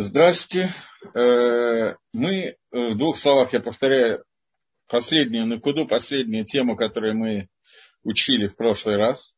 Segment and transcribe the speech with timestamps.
[0.00, 0.72] Здравствуйте.
[1.12, 4.22] Э, мы, э, в двух словах я повторяю
[4.86, 7.48] последнюю накуду, последнюю тему, которую мы
[8.04, 9.34] учили в прошлый раз,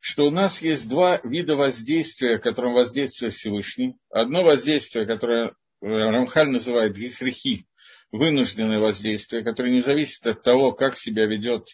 [0.00, 3.98] что у нас есть два вида воздействия, которым воздействует Всевышний.
[4.08, 7.66] Одно воздействие, которое э, Рамхаль называет гехрихи,
[8.10, 11.66] вынужденное воздействие, которое не зависит от того, как себя ведет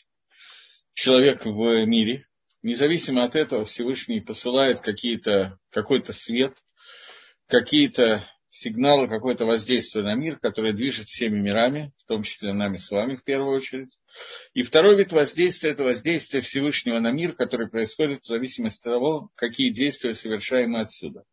[0.94, 2.26] человек в мире.
[2.64, 6.56] Независимо от этого Всевышний посылает какой-то свет–
[7.48, 12.90] какие-то сигналы, какое-то воздействие на мир, которое движет всеми мирами, в том числе нами с
[12.90, 13.98] вами в первую очередь.
[14.54, 19.30] И второй вид воздействия– это воздействие Всевышнего на мир, которое происходит в зависимости от того,
[19.34, 21.24] какие действия совершаем мы отсюда.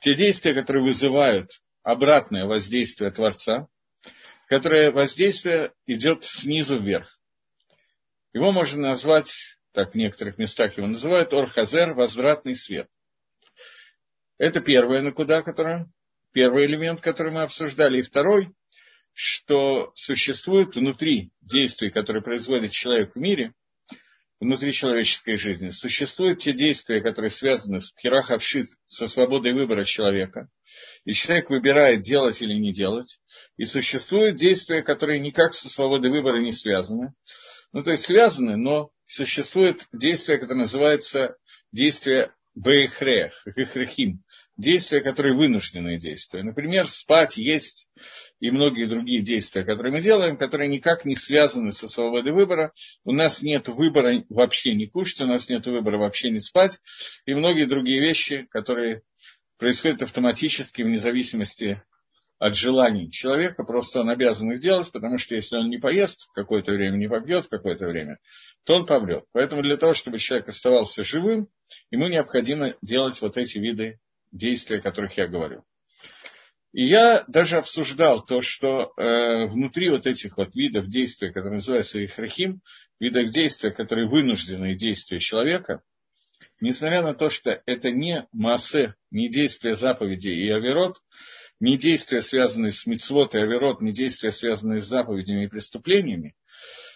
[0.00, 1.50] Те действия, которые вызывают
[1.82, 3.68] обратное воздействие Творца,
[4.46, 7.18] которое воздействие идет снизу вверх.
[8.32, 9.32] Его можно назвать,
[9.72, 12.88] так в некоторых местах его называют, орхазер, возвратный свет–
[14.40, 15.86] это первая накуда, которая,
[16.32, 17.98] первый элемент, который мы обсуждали.
[17.98, 18.50] И второй,
[19.12, 23.52] что существует внутри действий, которые производит человек в мире,
[24.40, 30.48] внутри человеческой жизни, существуют те действия, которые связаны с пхерахавшит, со свободой выбора человека.
[31.04, 33.20] И человек выбирает, делать или не делать.
[33.58, 37.12] И существуют действия, которые никак со свободой выбора не связаны.
[37.74, 41.36] Ну, то есть связаны, но существует действие, которое называется
[41.72, 44.22] действие бейхрех, гехрехим,
[44.56, 46.42] действия, которые вынужденные действия.
[46.42, 47.88] Например, спать, есть
[48.40, 52.72] и многие другие действия, которые мы делаем, которые никак не связаны со свободой выбора.
[53.04, 56.78] У нас нет выбора вообще не кушать, у нас нет выбора вообще не спать,
[57.24, 59.02] и многие другие вещи, которые
[59.58, 61.82] происходят автоматически вне зависимости
[62.40, 66.72] от желаний человека, просто он обязан их делать, потому что если он не поест какое-то
[66.72, 68.18] время, не попьет какое-то время,
[68.64, 69.24] то он помрет.
[69.32, 71.48] Поэтому для того, чтобы человек оставался живым,
[71.90, 74.00] ему необходимо делать вот эти виды
[74.32, 75.64] действия, о которых я говорю.
[76.72, 82.02] И я даже обсуждал то, что э, внутри вот этих вот видов действия, которые называются
[82.02, 82.62] ихрахим,
[82.98, 85.82] видов действия, которые вынужденные действия человека,
[86.60, 91.02] несмотря на то, что это не массе, не действия заповедей и аверот,
[91.60, 96.34] не действия, связанные с мицвод и аверот, не действия, связанные с заповедями и преступлениями,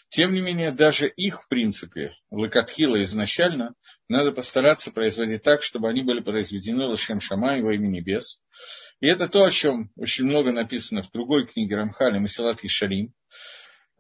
[0.09, 3.75] тем не менее, даже их, в принципе, лакатхила изначально,
[4.09, 8.41] надо постараться производить так, чтобы они были произведены Лашем Шамай во имя небес.
[9.01, 13.13] И это то, о чем очень много написано в другой книге Рамхали Масилат Ишарим.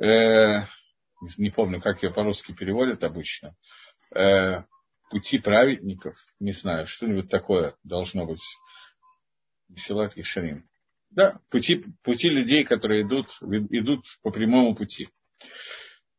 [0.00, 0.66] Э,
[1.36, 3.56] не помню, как ее по-русски переводят обычно.
[4.14, 4.62] Э,
[5.10, 8.40] пути праведников, не знаю, что-нибудь такое должно быть.
[9.74, 10.68] Масилат Ишарим.
[11.10, 15.08] Да, пути, пути людей, которые идут, идут по прямому пути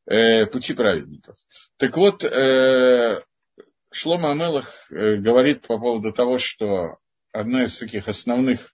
[0.05, 1.35] э, пути праведников.
[1.77, 3.21] Так вот, э,
[3.91, 6.97] Шлома Амелах э, говорит по поводу того, что
[7.31, 8.73] одно из таких основных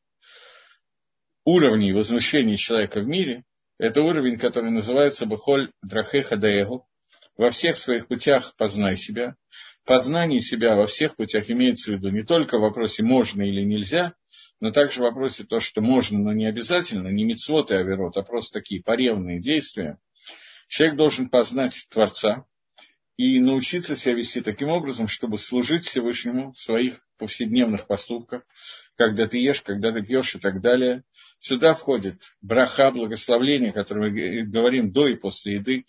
[1.45, 3.43] уровней возмущения человека в мире–
[3.79, 6.87] это уровень, который называется Бахоль Драхеха Даэгу.
[7.37, 9.35] Во всех своих путях познай себя.
[9.85, 14.13] Познание себя во всех путях имеется в виду не только в вопросе можно или нельзя,
[14.59, 18.21] но также в вопросе то, что можно, но не обязательно, не мецвод и аверот, а
[18.21, 19.97] просто такие поревные действия–
[20.71, 22.45] Человек должен познать Творца
[23.17, 28.43] и научиться себя вести таким образом, чтобы служить Всевышнему в своих повседневных поступках,
[28.95, 31.03] когда ты ешь, когда ты пьешь и так далее.
[31.41, 35.85] Сюда входит браха, благословление, которое мы говорим до и после еды.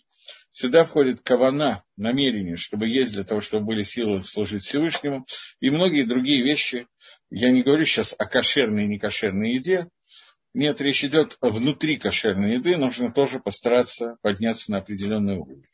[0.53, 5.25] Сюда входит кавана, намерение, чтобы есть для того, чтобы были силы служить Всевышнему,
[5.59, 6.85] и многие другие вещи.
[7.31, 9.87] Я не говорю сейчас о кошерной и некошерной еде,
[10.53, 15.65] нет, речь идет внутри кошерной еды, нужно тоже постараться подняться на определенный уровень.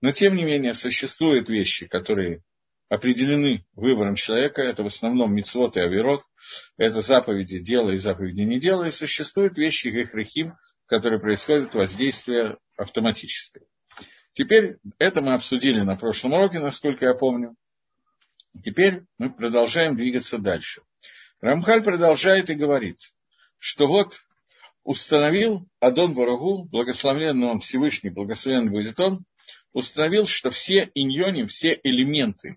[0.00, 2.42] Но, тем не менее, существуют вещи, которые
[2.88, 6.22] определены выбором человека, это в основном мицвод и аверот,
[6.78, 10.54] это заповеди дела и заповеди не дела, и существуют вещи гехрахим,
[10.86, 13.64] которые происходят воздействие автоматическое.
[14.32, 17.56] Теперь это мы обсудили на прошлом уроке, насколько я помню.
[18.62, 20.82] Теперь мы продолжаем двигаться дальше.
[21.40, 22.98] Рамхаль продолжает и говорит–
[23.58, 24.20] что вот
[24.84, 29.24] установил Адон Барагу, благословенный он Всевышний, благословенный будет он,
[29.72, 32.56] установил, что все иньони, все элементы,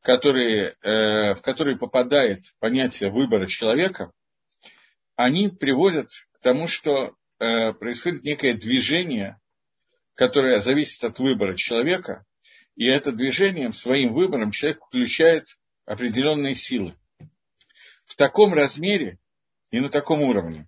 [0.00, 4.12] которые, э, в которые попадает понятие выбора человека,
[5.16, 9.38] они приводят к тому, что э, происходит некое движение,
[10.14, 12.24] которое зависит от выбора человека,
[12.76, 15.46] и это движением, своим выбором человек включает
[15.86, 16.96] определенные силы.
[18.04, 19.18] В таком размере,
[19.70, 20.66] и на таком уровне,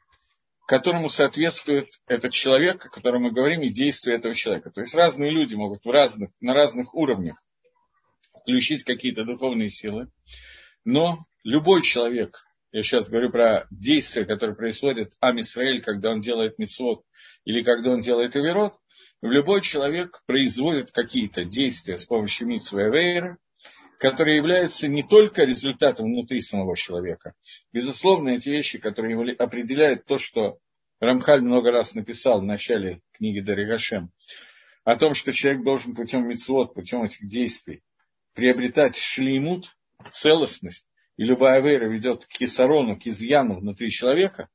[0.67, 4.71] которому соответствует этот человек, о котором мы говорим, и действия этого человека.
[4.71, 7.41] То есть разные люди могут в разных, на разных уровнях
[8.43, 10.09] включить какие-то духовные силы,
[10.85, 12.46] но любой человек
[12.77, 17.05] я сейчас говорю про действия, которые происходят Ам Исраэль, когда он делает митцвот,
[17.47, 18.75] или когда он делает Аверот,
[19.23, 23.39] любой человек производит какие-то действия с помощью митцвы Авейра,
[23.99, 27.33] которые являются не только результатом внутри самого человека.
[27.73, 30.59] Безусловно, эти вещи, которые определяют то, что
[31.01, 34.11] Рамхаль много раз написал в начале книги Даригашем,
[34.85, 37.81] о том, что человек должен путем мицвод, путем этих действий
[38.35, 39.65] приобретать шлеймут,
[40.13, 44.49] целостность, и любая вера ведет к кисарону, к изъяну внутри человека,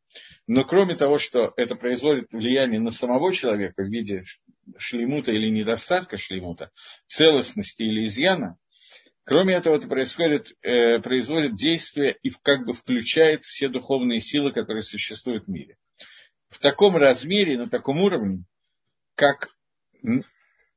[0.47, 4.23] но кроме того, что это производит влияние на самого человека в виде
[4.77, 6.71] шлеймута или недостатка шлеймута,
[7.07, 8.57] целостности или изъяна,
[9.23, 14.83] кроме этого это происходит, э, производит действие и как бы включает все духовные силы, которые
[14.83, 15.77] существуют в мире.
[16.49, 18.43] В таком размере, на таком уровне,
[19.15, 19.49] как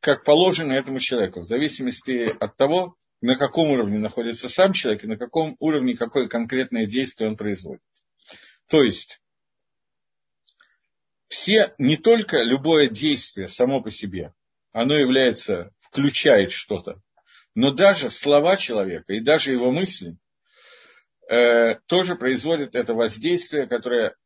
[0.01, 2.95] как положено этому человеку, в зависимости от того,
[3.25, 7.81] на каком уровне находится сам человек и на каком уровне какое конкретное действие он производит.
[8.69, 9.19] То есть,
[11.29, 14.35] все, не только любое действие само по себе,
[14.73, 17.01] оно является, включает что-то,
[17.55, 20.19] но даже слова человека и даже его мысли
[21.27, 24.17] э, тоже производят это воздействие, которое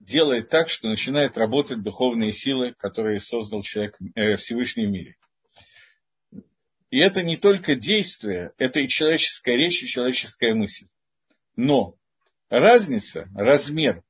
[0.00, 5.16] делает так, что начинают работать духовные силы, которые создал человек э, Всевышний мире.
[6.90, 10.86] И это не только действие, это и человеческая речь, и человеческая мысль.
[11.54, 11.96] Но
[12.48, 14.02] разница, размер,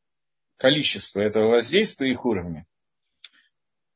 [0.56, 2.66] количество этого воздействия и их уровня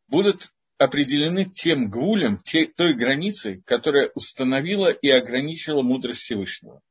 [0.08, 2.38] будут определены тем гвулем,
[2.76, 6.82] той границей, которая установила и ограничила мудрость Всевышнего.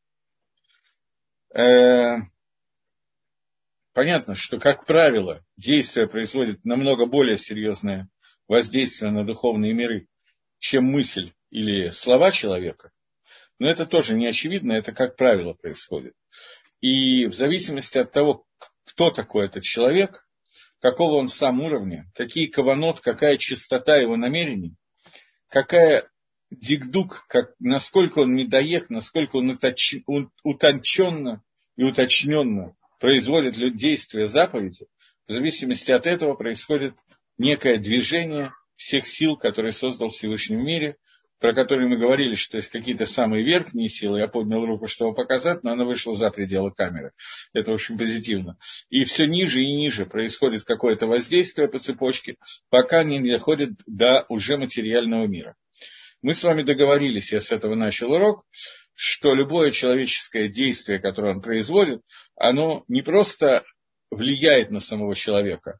[1.53, 2.21] Э,
[3.93, 8.07] Понятно, что, как правило, действие производит намного более серьезное
[8.47, 10.07] воздействие на духовные миры,
[10.59, 12.92] чем мысль или слова человека.
[13.59, 16.13] Но это тоже не очевидно, это как правило происходит.
[16.80, 18.45] И в зависимости от того,
[18.86, 20.25] кто такой этот человек,
[20.80, 24.75] какого он сам уровня, какие каванот, какая чистота его намерений,
[25.48, 26.09] какая
[26.50, 29.59] дигдук, как, насколько он медоех, насколько он
[30.44, 31.44] утонченно
[31.75, 34.88] и уточненно производит действие заповеди,
[35.27, 36.95] в зависимости от этого происходит
[37.38, 40.98] некое движение всех сил, которые создал Всевышний в мире,
[41.41, 44.19] про которые мы говорили, что есть какие-то самые верхние силы.
[44.19, 47.13] Я поднял руку, чтобы показать, но она вышла за пределы камеры.
[47.51, 48.57] Это очень позитивно.
[48.91, 52.35] И все ниже и ниже происходит какое-то воздействие по цепочке,
[52.69, 55.55] пока не доходит до уже материального мира.
[56.21, 58.45] Мы с вами договорились, я с этого начал урок,
[58.93, 62.01] что любое человеческое действие, которое он производит,
[62.35, 63.63] оно не просто
[64.11, 65.79] влияет на самого человека,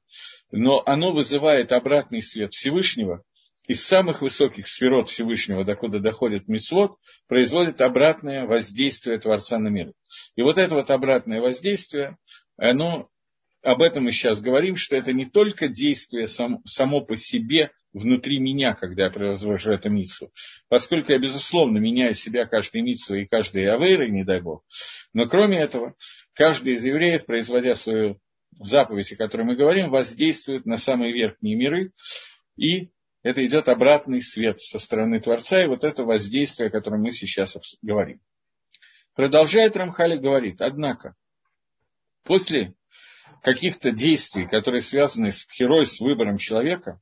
[0.50, 3.24] но оно вызывает обратный свет Всевышнего,
[3.68, 6.98] из самых высоких сферот Всевышнего, докуда доходит Мицвод,
[7.28, 9.94] производит обратное воздействие Творца на мир.
[10.36, 12.18] И вот это вот обратное воздействие,
[12.58, 13.10] оно,
[13.62, 18.40] об этом мы сейчас говорим, что это не только действие сам, само по себе внутри
[18.40, 20.32] меня, когда я произвожу эту митсу.
[20.70, 24.64] Поскольку я, безусловно, меняю себя каждой митсу и каждой авейрой, не дай бог.
[25.14, 25.96] Но кроме этого,
[26.34, 28.20] каждый из евреев, производя свою
[28.60, 31.92] заповедь, о которой мы говорим, воздействует на самые верхние миры,
[32.58, 32.92] и
[33.24, 37.56] это идет обратный свет со стороны Творца, и вот это воздействие, о котором мы сейчас
[37.82, 38.20] говорим.
[39.16, 41.16] Продолжает Рамхали говорит, однако,
[42.24, 42.74] после
[43.44, 47.00] каких-то действий, которые связаны с херой, с выбором человека,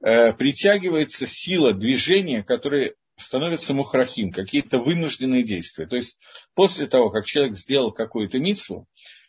[0.00, 5.88] Э, притягивается сила движения, которые становятся мухрахим, какие-то вынужденные действия.
[5.88, 6.18] То есть
[6.54, 8.86] после того, как человек сделал какую-то митсу,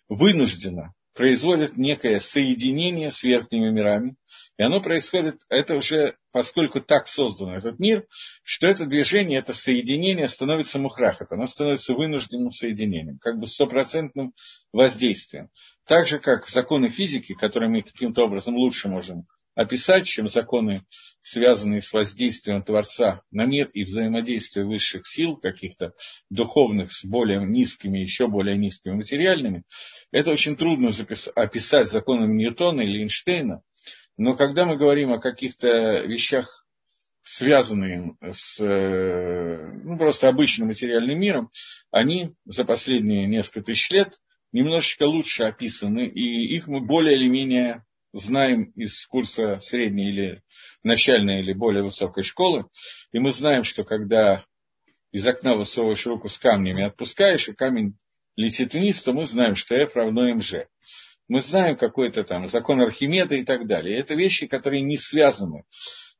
[0.10, 4.16] вынужденно производит некое соединение с верхними мирами,
[4.58, 8.06] и оно происходит, это уже, поскольку так создан этот мир,
[8.42, 14.32] что это движение, это соединение становится мухрахат, оно становится вынужденным соединением, как бы стопроцентным
[14.72, 15.50] воздействием.
[15.86, 19.26] Так же, как законы физики, которые мы каким-то образом лучше можем
[19.60, 20.86] описать, чем законы,
[21.22, 25.92] связанные с воздействием Творца на мир и взаимодействие высших сил, каких-то
[26.30, 29.64] духовных с более низкими, еще более низкими материальными,
[30.14, 30.92] это очень трудно
[31.36, 33.62] описать законами Ньютона или Эйнштейна,
[34.16, 36.66] но когда мы говорим о каких-то вещах,
[37.24, 41.50] связанных с ну, просто обычным материальным миром,
[41.92, 44.14] они за последние несколько тысяч лет
[44.54, 50.42] немножечко лучше описаны, и их мы более или менее знаем из курса средней или
[50.84, 52.66] начальной или более высокой школы,
[53.12, 54.46] и мы знаем, что когда
[55.12, 57.98] из окна высовываешь руку с камнями, отпускаешь, и камень
[58.36, 60.68] летит вниз, то мы знаем, что F равно МЖ.
[61.28, 63.98] Мы знаем какой-то там закон Архимеда и так далее.
[64.00, 65.64] Это вещи, которые не связаны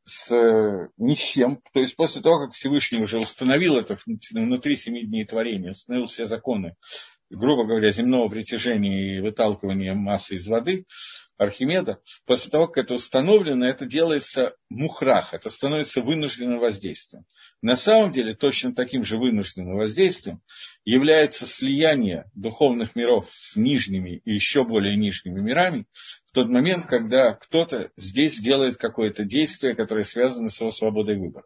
[0.04, 1.62] с э, ни с чем.
[1.74, 3.98] То есть после того, как Всевышний уже установил это
[4.32, 6.76] внутри семи дней творения, установил все законы
[7.30, 10.86] грубо говоря, земного притяжения и выталкивания массы из воды,
[11.40, 17.24] Архимеда, после того, как это установлено, это делается мухрах, это становится вынужденным воздействием.
[17.62, 20.42] На самом деле, точно таким же вынужденным воздействием
[20.84, 25.86] является слияние духовных миров с нижними и еще более нижними мирами
[26.28, 31.46] в тот момент, когда кто-то здесь делает какое-то действие, которое связано с его свободой выбора.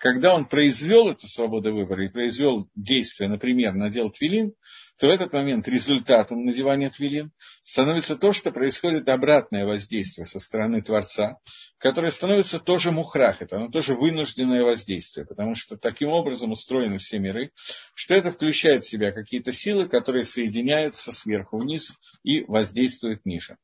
[0.00, 4.54] Когда он произвел эту свободу выбора и произвел действие, например, надел твилин,
[5.00, 7.32] то в этот момент результатом надевания твилин
[7.64, 11.38] становится то, что происходит обратное воздействие со стороны Творца,
[11.78, 17.18] которое становится тоже мухрах, это оно тоже вынужденное воздействие, потому что таким образом устроены все
[17.18, 17.50] миры,
[17.94, 23.56] что это включает в себя какие-то силы, которые соединяются сверху вниз и воздействуют ниже.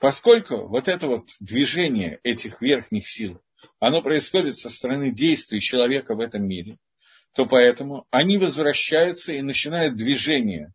[0.00, 3.40] Поскольку вот это вот движение этих верхних сил,
[3.78, 6.78] оно происходит со стороны действий человека в этом мире–
[7.34, 10.72] то поэтому они возвращаются и начинают движение,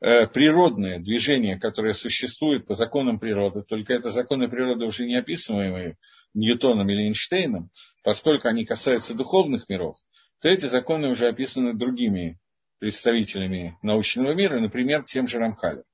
[0.00, 5.96] э, природное движение, которое существует по законам природы, только это законы природы уже не описываемые
[6.34, 7.70] Ньютоном или Эйнштейном,
[8.02, 9.96] поскольку они касаются духовных миров,
[10.42, 12.38] то эти законы уже описаны другими
[12.78, 15.84] представителями научного мира, например, тем же Рамхалем,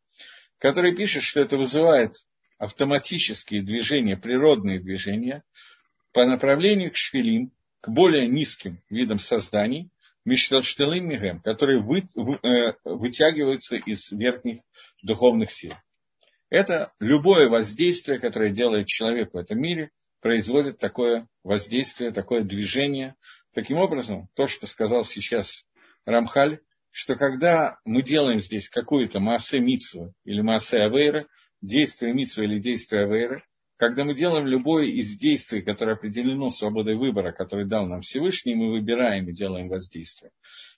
[0.58, 2.14] который пишет, что это вызывает
[2.58, 5.44] автоматические движения, природные движения
[6.12, 7.52] по направлению к швелим,
[7.82, 9.90] к более низким видам созданий,
[10.24, 14.60] Мишталштелым Мигем, которые вы, э, вытягиваются из верхних
[15.02, 15.72] духовных сил.
[16.48, 23.16] Это любое воздействие, которое делает человек в этом мире, производит такое воздействие, такое движение.
[23.52, 25.64] Таким образом, то, что сказал сейчас
[26.06, 26.60] Рамхаль,
[26.90, 31.26] что когда мы делаем здесь какую-то массе митсу или массе авейра,
[31.60, 33.42] действие митсу или действие авейра,
[33.82, 38.70] когда мы делаем любое из действий, которое определено свободой выбора, который дал нам Всевышний, мы
[38.70, 40.30] выбираем и делаем воздействие,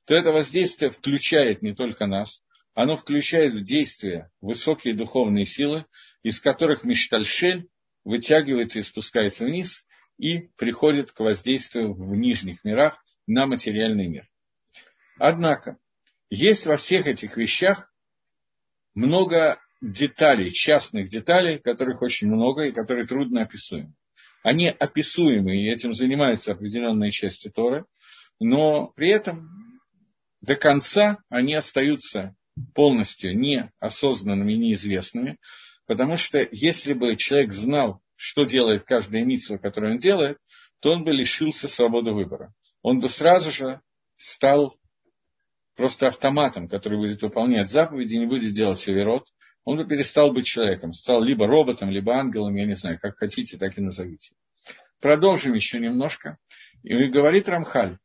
[0.06, 2.42] то это воздействие включает не только нас,
[2.73, 5.84] оно включает в действие высокие духовные силы,
[6.23, 7.68] из которых Миштальшель
[8.04, 9.84] вытягивается и спускается вниз
[10.16, 14.25] и приходит к воздействию в нижних мирах на материальный мир.
[15.18, 15.76] Однако,
[16.30, 17.92] есть во всех этих вещах
[18.94, 19.61] много
[19.92, 23.92] деталей, частных деталей, которых очень много и которые трудно описуемы.
[24.42, 27.84] Они описуемы, и этим занимаются определенные части Торы,
[28.40, 29.48] но при этом
[30.40, 32.34] до конца они остаются
[32.74, 35.38] полностью неосознанными, неизвестными,
[35.86, 40.38] потому что если бы человек знал, что делает каждая митсва, которую он делает,
[40.80, 42.52] то он бы лишился свободы выбора.
[42.82, 43.80] Он бы сразу же
[44.16, 44.76] стал
[45.76, 49.26] просто автоматом, который будет выполнять заповеди, не будет делать северот,
[49.64, 53.56] он бы перестал быть человеком, стал либо роботом, либо ангелом, я не знаю, как хотите,
[53.56, 54.35] так и назовите.
[55.00, 56.38] Продолжим еще немножко.
[56.83, 57.99] И говорит Рамхаль,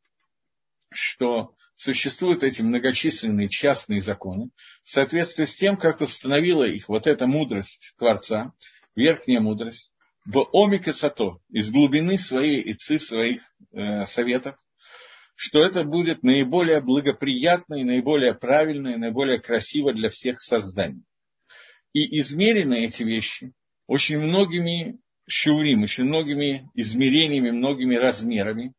[0.92, 4.50] что существуют эти многочисленные частные законы,
[4.82, 8.52] в соответствии с тем, как установила их вот эта мудрость Творца,
[8.96, 9.92] верхняя мудрость,
[10.26, 13.40] в омике сато, из глубины своей ицы, своих
[13.72, 14.56] э, советов,
[15.34, 21.04] что это будет наиболее благоприятно и наиболее правильно и наиболее красиво для всех созданий.
[21.92, 23.52] И измерены эти вещи
[23.86, 28.74] очень многими шурим, очень многими измерениями, многими размерами.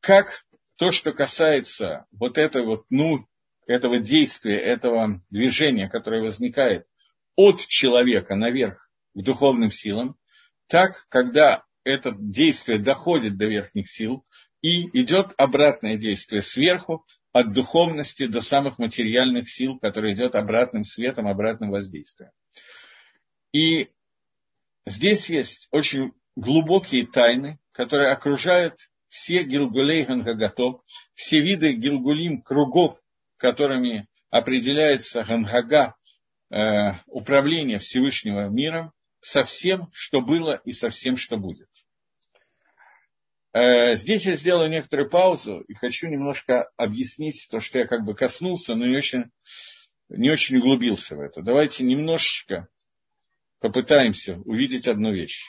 [0.00, 0.44] Как
[0.76, 3.26] то, что касается вот этого вот, ну,
[3.66, 6.86] этого действия, этого движения, которое возникает
[7.36, 10.16] от человека наверх к духовным силам,
[10.68, 14.24] так, когда это действие доходит до верхних сил
[14.62, 21.28] и идет обратное действие сверху, от духовности до самых материальных сил, которые идет обратным светом,
[21.28, 22.30] обратным воздействием.
[23.52, 23.88] И
[24.86, 28.74] здесь есть очень глубокие тайны, которые окружают
[29.08, 30.82] все Гилгулей Гангагатов,
[31.14, 32.96] все виды Гилгулим кругов,
[33.36, 35.94] которыми определяется Гангага,
[36.50, 41.68] э, управление Всевышнего миром, со всем, что было и со всем, что будет.
[43.58, 48.14] Э, здесь я сделаю некоторую паузу и хочу немножко объяснить то, что я как бы
[48.14, 49.24] коснулся, но не очень,
[50.10, 51.42] не очень углубился в это.
[51.42, 52.68] Давайте немножечко
[53.58, 55.42] попытаемся увидеть одну вещь.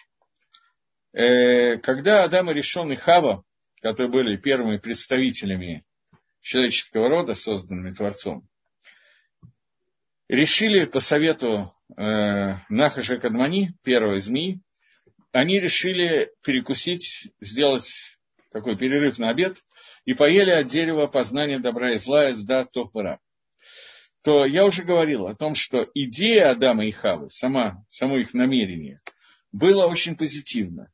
[1.13, 3.43] Э, когда Адам и Решон и Хава,
[3.79, 5.85] которые были первыми представителями
[6.41, 8.47] человеческого рода, созданными Творцом,
[10.27, 14.63] решили по совету э, Нахаша Кадмани, первой змеи,
[15.31, 18.17] они решили перекусить, сделать
[18.51, 19.57] такой перерыв на обед,
[20.05, 23.19] и поели от дерева познания добра и зла из да топора.
[24.23, 29.01] То я уже говорил о том, что идея Адама и Хавы, сама, само их намерение,
[29.51, 30.91] было очень позитивно.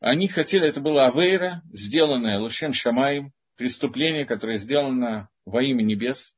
[0.00, 6.34] Они хотели, это была Авейра, сделанная Лушем Шамаем, преступление, которое сделано во имя небес.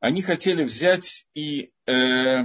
[0.00, 2.44] они хотели взять и э,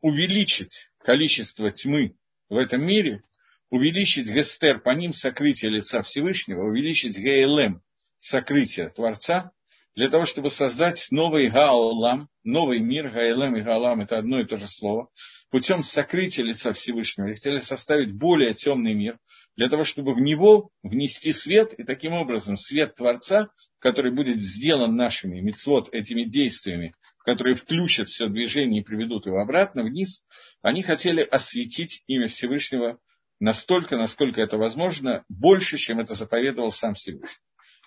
[0.00, 2.14] увеличить количество тьмы
[2.48, 3.22] в этом мире,
[3.70, 7.82] увеличить гестер по ним сокрытие лица Всевышнего, увеличить ГЛМ
[8.18, 9.52] сокрытие Творца,
[9.94, 14.56] для того, чтобы создать новый Гаолам, новый мир, Гаэлем и Гаолам– это одно и то
[14.56, 15.08] же слово,
[15.50, 17.28] путем сокрытия лица Всевышнего.
[17.28, 19.18] Хотели составить более темный мир,
[19.56, 23.48] для того, чтобы в него внести свет, и таким образом свет Творца,
[23.80, 26.92] который будет сделан нашими мицвод, этими действиями,
[27.24, 30.24] которые включат все движение и приведут его обратно вниз,
[30.62, 33.00] они хотели осветить имя Всевышнего
[33.40, 37.36] настолько, насколько это возможно, больше, чем это заповедовал сам Всевышний.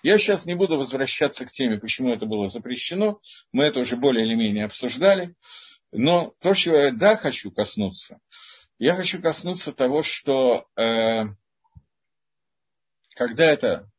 [0.02, 3.20] Я сейчас не буду возвращаться к теме, почему это было запрещено.
[3.52, 5.36] Мы это уже более или менее обсуждали.
[5.92, 8.18] Но то, чего я да хочу коснуться,
[8.78, 11.24] я хочу коснуться того, что э,
[13.14, 13.90] когда это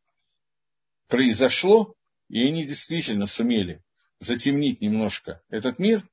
[1.08, 1.96] произошло,
[2.28, 3.82] и они действительно сумели
[4.20, 6.04] затемнить немножко этот мир,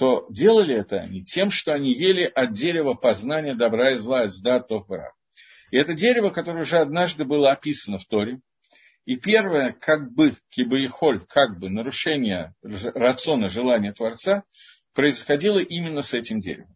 [0.00, 4.58] то делали это они тем, что они ели от дерева познания добра и зла, зда,
[4.58, 5.12] тофара.
[5.70, 8.40] И это дерево, которое уже однажды было описано в Торе,
[9.04, 14.44] и первое, как бы, кибаихоль, как бы нарушение рациона желания Творца,
[14.94, 16.74] происходило именно с этим деревом.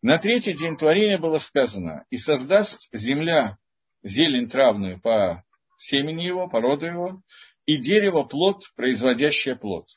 [0.00, 3.58] На третий день творения было сказано, и создаст земля
[4.04, 5.42] зелень травную по
[5.76, 7.20] семени его, по роду его,
[7.66, 9.88] и дерево плод, производящее плод.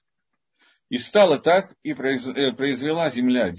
[0.91, 3.53] И стало так, и э, произвела земля э,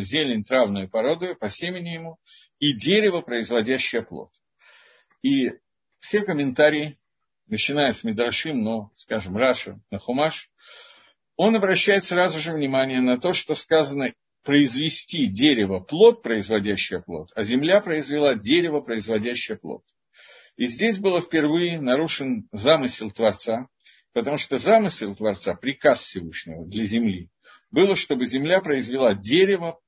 [0.00, 2.18] зелень травную по роду, по семени ему,
[2.60, 4.30] и дерево, производящее плод.
[5.22, 5.50] И
[5.98, 7.00] все комментарии
[7.48, 10.52] начиная с Мидрашим, но, скажем, Раша, на Хумаш,
[11.34, 14.12] он обращает сразу же внимание на то, что сказано
[14.44, 19.82] произвести дерево плод, производящее плод, а земля произвела дерево, производящее плод.
[20.56, 23.66] И здесь было впервые нарушен замысел Творца,
[24.12, 27.28] потому что замысел Творца, приказ Всевышнего для земли,
[27.70, 29.80] было, чтобы земля произвела дерево,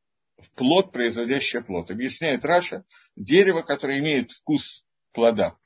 [0.56, 1.90] плод, производящее плод.
[1.90, 2.84] Объясняет Раша,
[3.16, 5.56] дерево, которое имеет вкус плода.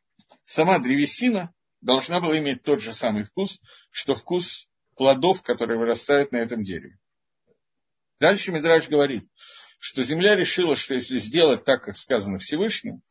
[0.44, 6.38] Сама древесина должна была иметь тот же самый вкус, что вкус плодов, которые вырастают на
[6.38, 6.98] этом дереве.
[8.20, 9.24] Дальше Мидраш говорит,
[9.78, 13.02] что земля решила, что если сделать так, как сказано Всевышним,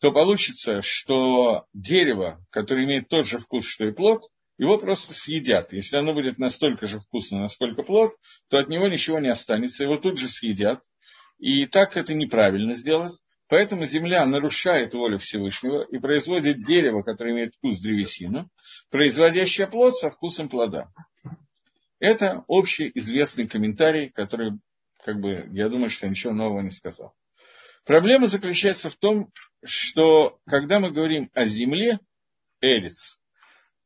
[0.00, 4.22] то получится, что дерево, которое имеет тот же вкус, что и плод,
[4.58, 5.72] его просто съедят.
[5.72, 8.12] Если оно будет настолько же вкусно, насколько плод,
[8.50, 10.82] то от него ничего не останется, его тут же съедят.
[11.38, 13.12] И так это неправильно сделать.
[13.48, 18.50] Поэтому земля нарушает волю Всевышнего и производит дерево, которое имеет вкус древесины,
[18.90, 20.88] производящее плод со вкусом плода.
[21.98, 24.52] Это общий известный комментарий, который,
[25.02, 27.14] как бы, я думаю, что ничего нового не сказал.
[27.84, 29.32] Проблема заключается в том,
[29.64, 32.00] что когда мы говорим о земле,
[32.60, 33.18] Эрец,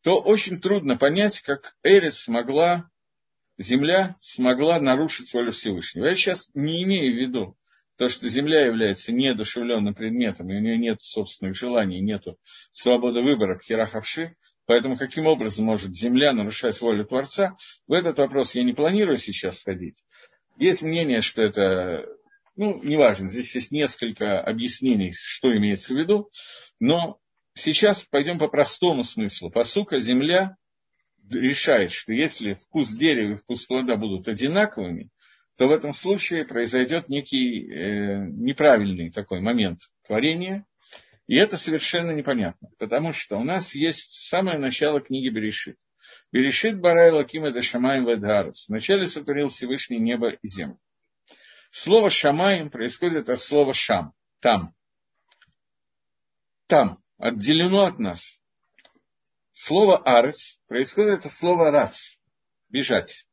[0.02, 2.88] то очень трудно понять, как Эрец смогла,
[3.58, 6.06] земля смогла нарушить волю Всевышнего.
[6.06, 7.56] Я сейчас не имею в виду
[7.98, 12.24] то, что Земля является неодушевленным предметом, и у нее нет собственных желаний, нет
[12.72, 14.34] свободы выбора, херахавши,
[14.66, 19.58] поэтому каким образом может Земля нарушать волю Творца, в этот вопрос я не планирую сейчас
[19.58, 20.02] входить.
[20.56, 22.06] Есть мнение, что это,
[22.56, 26.28] ну, неважно, здесь есть несколько объяснений, что имеется в виду,
[26.80, 27.20] но
[27.54, 29.50] сейчас пойдем по простому смыслу.
[29.50, 30.56] Посука Земля
[31.30, 35.10] решает, что если вкус дерева и вкус плода будут одинаковыми,
[35.56, 40.66] то в этом случае произойдет некий э, неправильный такой момент творения,
[41.26, 45.76] и это совершенно непонятно, потому что у нас есть самое начало книги Берешит.
[46.32, 48.66] Берешит Барай Лаким это Шамаем Ведгарец.
[48.68, 50.78] Вначале сотворил Всевышний небо и землю.
[51.70, 54.74] Слово Шамаем происходит от слова Шам, там.
[56.66, 58.40] Там, отделено от нас.
[59.52, 62.16] Слово Арец происходит от слова Рац,
[62.68, 63.26] бежать.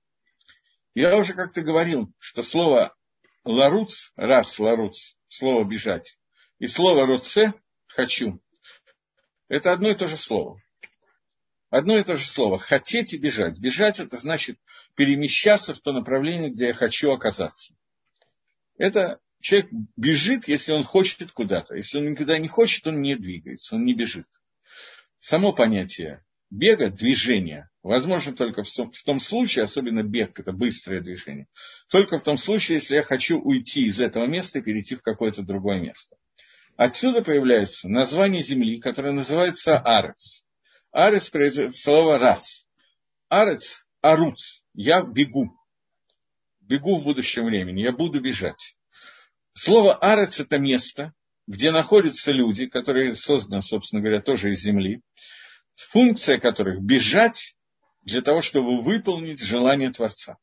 [0.93, 2.95] Я уже как-то говорил, что слово
[3.43, 6.19] ларуц, раз ларуц, слово бежать,
[6.60, 7.54] и слово руце,
[7.88, 8.39] хочу,
[9.47, 10.62] это одно и то же слово.
[11.71, 12.60] Одно и то же слово.
[12.60, 13.60] Хотеть и бежать.
[13.60, 14.60] Бежать это значит
[14.95, 17.75] перемещаться в то направление, где я хочу оказаться.
[18.78, 21.75] Это человек бежит, если он хочет куда-то.
[21.75, 24.25] Если он никуда не хочет, он не двигается, он не бежит.
[25.19, 31.47] Само понятие бега, движения, возможно только в том случае, особенно бег, это быстрое движение,
[31.89, 35.43] только в том случае, если я хочу уйти из этого места и перейти в какое-то
[35.43, 36.15] другое место.
[36.75, 40.43] Отсюда появляется название земли, которое называется Арец.
[40.91, 42.65] Арец произойдет слово раз.
[43.28, 45.52] Арец, аруц, я бегу.
[46.62, 48.78] Бегу в будущем времени, я буду бежать.
[49.53, 51.13] Слово Арец– это место,
[51.47, 55.01] где находятся люди, которые созданы, собственно говоря, тоже из земли,
[55.75, 57.55] функция которых бежать,
[58.01, 60.38] для того, чтобы выполнить желание Творца.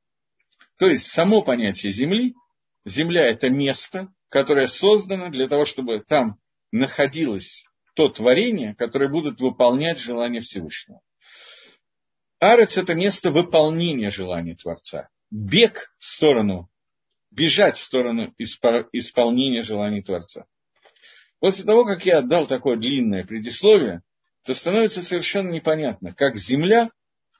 [0.78, 2.34] То есть само понятие земли,
[2.84, 6.38] земля– это место, которое создано для того, чтобы там
[6.70, 7.64] находилось
[7.94, 11.00] то творение, которое будут выполнять желание Всевышнего.
[12.38, 15.08] Арец– это место выполнения желаний Творца.
[15.30, 16.68] Бег в сторону,
[17.36, 20.46] бежать в сторону исполнения желаний Творца.
[21.38, 24.00] После того, как я отдал такое длинное предисловие,
[24.44, 26.90] то становится совершенно непонятно, как Земля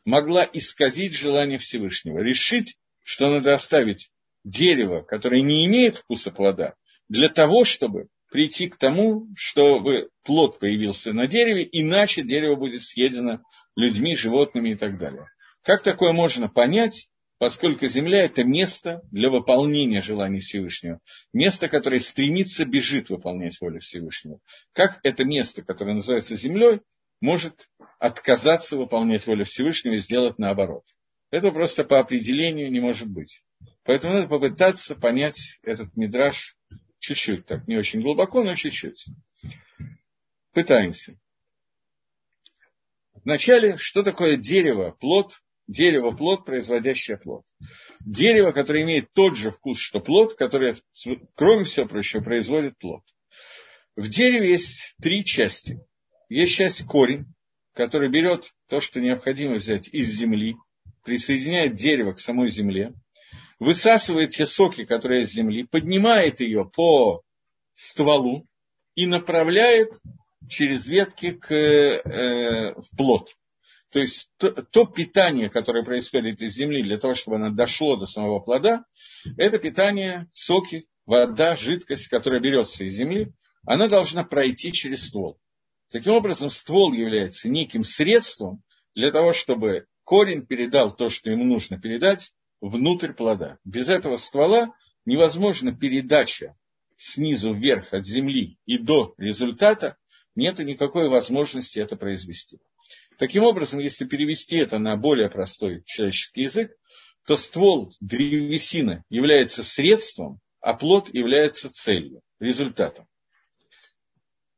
[0.04, 4.11] могла исказить желание Всевышнего, решить, что надо оставить
[4.44, 6.74] дерево, которое не имеет вкуса плода,
[7.09, 13.40] для того, чтобы прийти к тому, чтобы плод появился на дереве, иначе дерево будет съедено
[13.76, 15.26] людьми, животными и так далее.
[15.62, 21.01] Как такое можно понять, поскольку земля– это место для выполнения желаний Всевышнего,
[21.33, 24.40] место, которое стремится, бежит выполнять волю Всевышнего.
[24.72, 26.81] Как это место, которое называется землей,
[27.20, 27.68] может
[27.99, 30.85] отказаться выполнять волю Всевышнего и сделать наоборот?
[31.31, 33.42] Это просто по определению не может быть.
[33.85, 36.57] Поэтому надо попытаться понять этот мидраж
[36.99, 39.07] чуть-чуть, так не очень глубоко, но чуть-чуть.
[40.53, 41.18] Пытаемся.
[43.25, 47.44] Вначале, что такое дерево, плод, дерево, плод, производящее плод.
[48.00, 50.76] Дерево, которое имеет тот же вкус, что плод, которое,
[51.35, 53.02] кроме всего прочего, производит плод.
[53.96, 55.81] В дереве есть три части.
[56.29, 57.26] Есть часть корень,
[57.72, 60.57] который берет то, что необходимо взять из земли,
[61.05, 62.92] присоединяет дерево к самой земле,
[63.59, 67.22] высасывает те соки, которые из земли, поднимает ее по
[67.74, 68.46] стволу
[68.94, 69.92] и направляет
[70.48, 73.31] через ветки к, э, в плод.
[73.96, 78.04] То есть то, то питание, которое происходит из земли для того, чтобы оно дошло до
[78.04, 78.85] самого плода,
[79.38, 83.32] это питание, соки, вода, жидкость, которая берется из земли,
[83.64, 85.40] она должна пройти через ствол.
[85.90, 88.62] Таким образом, ствол является неким средством
[88.94, 93.56] для того, чтобы корень передал то, что ему нужно передать, внутрь плода.
[93.64, 94.74] Без этого ствола
[95.06, 96.54] невозможна передача
[96.96, 99.96] снизу вверх от земли и до результата,
[100.35, 102.59] нет никакой возможности это произвести.
[103.18, 106.72] Таким образом, если перевести это на более простой человеческий язык,
[107.26, 113.07] то ствол древесины является средством, а плод является целью, результатом.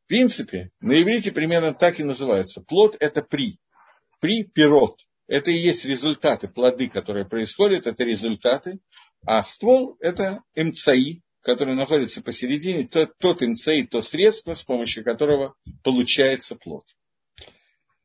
[0.05, 2.63] В принципе, на иврите примерно так и называется.
[2.63, 3.59] Плод– это при.
[4.21, 5.01] При– пирот.
[5.27, 8.81] Это и есть результаты, плоды, которые происходят, это результаты.
[9.27, 15.55] А ствол– это МЦАИ, который находится посередине, тот, тот инцей, то средство, с помощью которого
[15.85, 16.85] получается плод.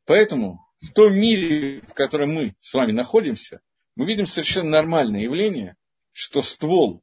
[0.05, 3.61] Поэтому в том мире, в котором мы с вами находимся,
[3.95, 5.75] мы видим совершенно нормальное явление,
[6.11, 7.01] что ствол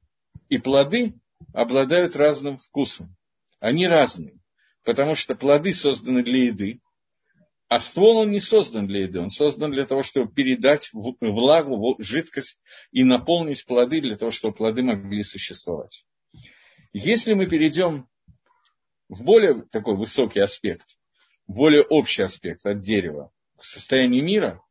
[0.48, 1.14] и плоды
[1.54, 3.16] обладают разным вкусом.
[3.58, 4.38] Они разные,
[4.84, 6.80] потому что плоды созданы для еды,
[7.68, 12.60] а ствол он не создан для еды, он создан для того, чтобы передать влагу, жидкость
[12.90, 16.04] и наполнить плоды для того, чтобы плоды могли существовать.
[16.92, 18.08] Если мы перейдем
[19.08, 20.98] в более такой высокий аспект,
[21.50, 24.62] более общий аспект от дерева к состоянию мира,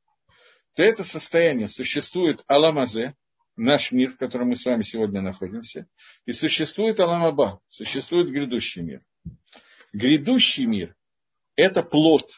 [0.76, 3.16] то это состояние существует Аламазе,
[3.58, 5.88] наш мир, в котором мы с вами сегодня находимся,
[6.26, 9.04] и существует Аламаба, существует грядущий мир.
[9.92, 10.96] Грядущий мир–
[11.58, 12.30] это плод.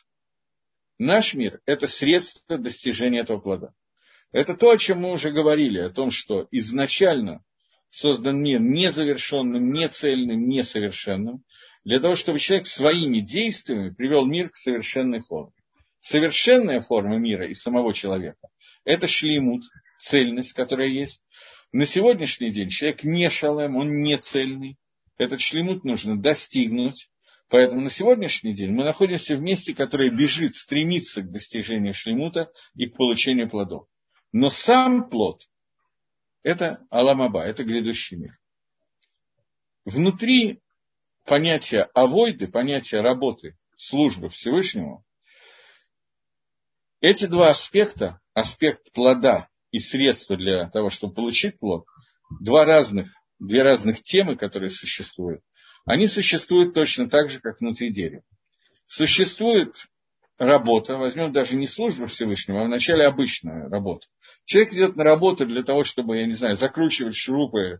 [0.97, 3.73] Наш мир– это средство достижения этого плода.
[4.31, 7.43] Это то, о чем мы уже говорили, о том, что изначально
[7.91, 11.43] создан мир незавершенным, нецельным, несовершенным,
[11.83, 15.53] для того, чтобы человек своими действиями привел мир к совершенной форме.
[15.99, 18.47] Совершенная форма мира и самого человека–
[18.85, 19.63] это шлеймут,
[19.99, 21.23] цельность, которая есть.
[21.71, 24.77] На сегодняшний день человек не шалем, он не цельный.
[25.17, 27.09] Этот шлемут нужно достигнуть.
[27.49, 32.87] Поэтому на сегодняшний день мы находимся в месте, которое бежит, стремится к достижению шлемута и
[32.87, 33.87] к получению плодов.
[34.31, 35.43] Но сам плод
[36.43, 38.39] это Аламаба, это грядущий мир.
[39.85, 40.61] Внутри
[41.25, 45.03] понятия авойды, понятия работы, службы Всевышнему,
[46.99, 51.85] эти два аспекта, аспект плода и средства для того, чтобы получить плод,
[52.39, 55.41] два разных, две разных темы, которые существуют,
[55.85, 58.23] они существуют точно так же, как внутри дерева.
[58.85, 59.87] Существует
[60.37, 64.07] работа, возьмем даже не службу Всевышнего, а вначале обычная работа.
[64.45, 67.79] Человек идет на работу для того, чтобы, я не знаю, закручивать шурупы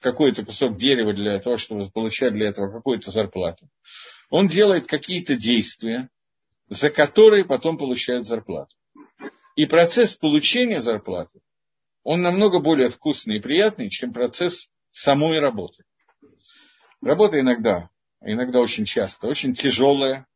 [0.00, 3.68] какой-то кусок дерева для того, чтобы получать для этого какую-то зарплату.
[4.30, 6.08] Он делает какие-то действия,
[6.68, 8.74] за которые потом получает зарплату.
[9.56, 11.40] И процесс получения зарплаты,
[12.02, 15.84] он намного более вкусный и приятный, чем процесс самой работы.
[17.00, 20.26] Работа иногда, иногда очень часто, очень тяжелая,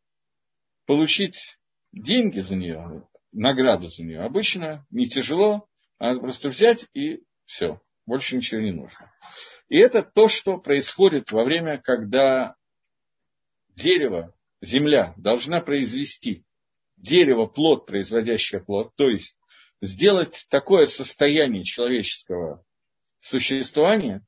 [0.87, 1.59] получить
[1.93, 4.21] деньги за нее награду за нее.
[4.21, 5.67] Обычно не тяжело,
[5.99, 9.13] а просто взять и все, больше ничего не нужно.
[9.69, 12.55] И это то, что происходит во время, когда
[13.71, 16.45] дерево, земля должна произвести
[16.97, 19.37] дерево, плод, производящее плод, то есть
[19.81, 22.65] сделать такое состояние человеческого
[23.21, 24.25] существования,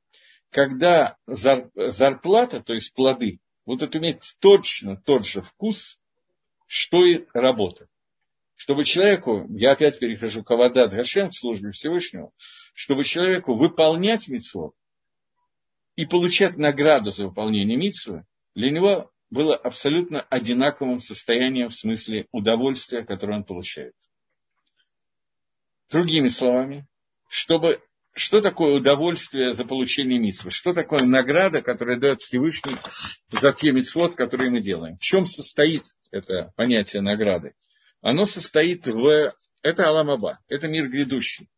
[0.49, 5.99] когда зарплата, то есть плоды, будут иметь точно тот же вкус,
[6.67, 7.87] что и работа.
[8.57, 12.31] Чтобы человеку, я опять перехожу к Авадат Гашем в службе Всевышнего,
[12.73, 14.73] чтобы человеку выполнять митцвот
[15.95, 23.05] и получать награду за выполнение митцвы, для него было абсолютно одинаковым состоянием в смысле удовольствия,
[23.05, 23.93] которое он получает.
[25.91, 26.87] Другими словами,
[27.29, 30.49] чтобы что такое удовольствие за получение митцвы?
[30.49, 32.75] Что такое награда, которая дает Всевышний
[33.29, 34.97] за те митцвот, которые мы делаем?
[34.97, 37.53] В чем состоит это понятие награды?
[38.01, 39.33] Оно состоит в...
[39.63, 41.49] Это Аламаба, это мир грядущий.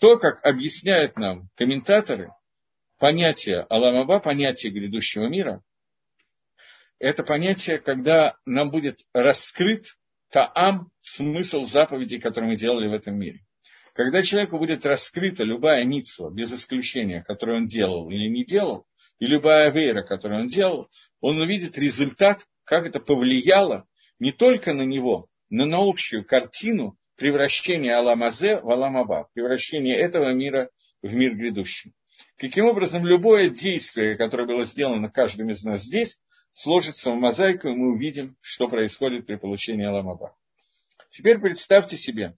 [0.00, 2.30] То, как объясняют нам комментаторы,
[2.98, 5.62] понятие Аламаба, понятие грядущего мира,
[6.98, 9.96] это понятие, когда нам будет раскрыт
[10.30, 13.40] таам, смысл заповедей, которые мы делали в этом мире.
[13.94, 18.86] Когда человеку будет раскрыта любая митсва, без исключения, которую он делал или не делал,
[19.20, 23.86] и любая вера, которую он делал, он увидит результат, как это повлияло
[24.18, 30.70] не только на него, но на общую картину превращения Аламазе в Аламаба, превращения этого мира
[31.02, 31.92] в мир грядущий.
[32.36, 36.18] Каким образом любое действие, которое было сделано каждым из нас здесь,
[36.52, 40.36] сложится в мозаику, и мы увидим, что происходит при получении Аламаба.
[41.10, 42.36] Теперь представьте себе,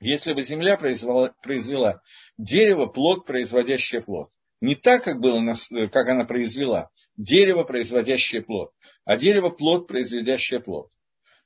[0.00, 2.02] если бы земля произвела, произвела
[2.36, 4.28] дерево, плод, производящее плод.
[4.60, 5.42] Не так, как, было,
[5.88, 8.72] как она произвела, дерево, производящее плод,
[9.04, 10.90] а дерево, плод, производящее плод.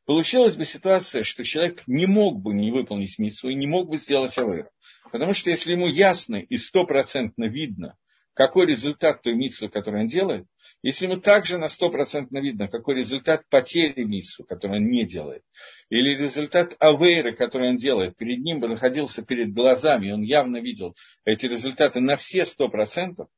[0.09, 3.99] Получилась бы ситуация, что человек не мог бы не выполнить митсу и не мог бы
[3.99, 4.71] сделать авейру.
[5.13, 7.95] Потому что если ему ясно и стопроцентно видно,
[8.33, 10.47] какой результат той митсу, которую он делает,
[10.81, 15.43] если ему также на стопроцентно видно, какой результат потери миссу, который он не делает,
[15.91, 20.57] или результат авейры, который он делает, перед ним бы находился перед глазами, и он явно
[20.57, 23.29] видел эти результаты на все сто процентов,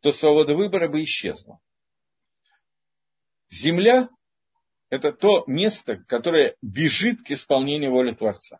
[0.00, 1.60] то свобода выбора бы исчезла.
[3.48, 4.08] Земля–
[4.90, 8.58] это то место, которое бежит к исполнению воли Творца.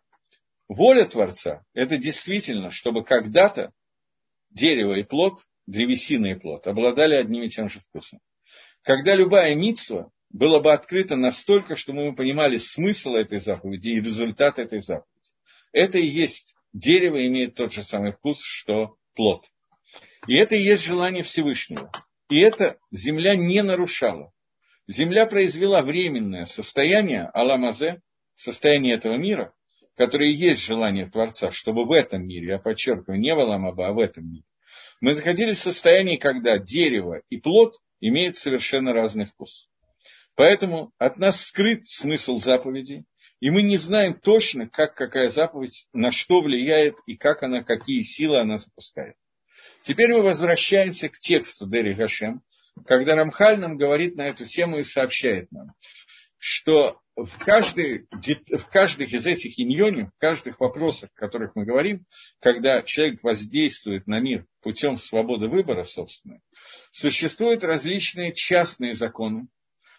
[0.67, 3.71] Воля Творца– это действительно, чтобы когда-то
[4.49, 8.19] дерево и плод древесина и плод, обладали одним и тем же вкусом.
[8.81, 14.59] Когда любая митсва была бы открыта настолько, что мы понимали смысл этой заповеди и результат
[14.59, 15.07] этой заповеди.
[15.73, 19.45] Это и есть дерево имеет тот же самый вкус, что плод.
[20.27, 21.91] И это и есть желание Всевышнего.
[22.29, 24.31] И это земля не нарушала.
[24.87, 28.01] Земля произвела временное состояние Аламазе,
[28.35, 29.53] состояние этого мира,
[29.95, 33.99] которое есть желание Творца, чтобы в этом мире, я подчеркиваю, не в Аламаба, а в
[33.99, 34.45] этом мире,
[34.99, 39.69] мы находились в состоянии, когда дерево и плод имеют совершенно разный вкус.
[40.35, 43.05] Поэтому от нас скрыт смысл заповеди,
[43.39, 48.01] и мы не знаем точно, как какая заповедь на что влияет и как она, какие
[48.01, 49.15] силы она запускает.
[49.83, 52.41] Теперь мы возвращаемся к тексту Дери Гашем,
[52.85, 55.73] когда Рамхаль нам говорит на эту тему и сообщает нам,
[56.37, 62.05] что в, каждой, в каждых из этих иньонов, в каждых вопросах, о которых мы говорим,
[62.39, 66.39] когда человек воздействует на мир путем свободы выбора собственной,
[66.91, 69.47] существуют различные частные законы,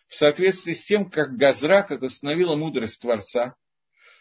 [0.09, 3.55] в соответствии с тем, как Газра, как установила мудрость Творца,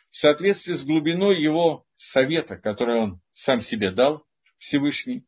[0.09, 4.25] в соответствии с глубиной его совета, который он сам себе дал,
[4.57, 5.25] Всевышний,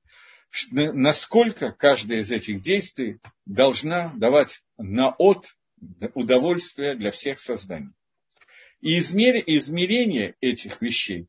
[0.71, 5.47] насколько каждое из этих действий должна давать на от
[6.13, 7.91] удовольствие для всех созданий.
[8.81, 11.27] И измерение этих вещей,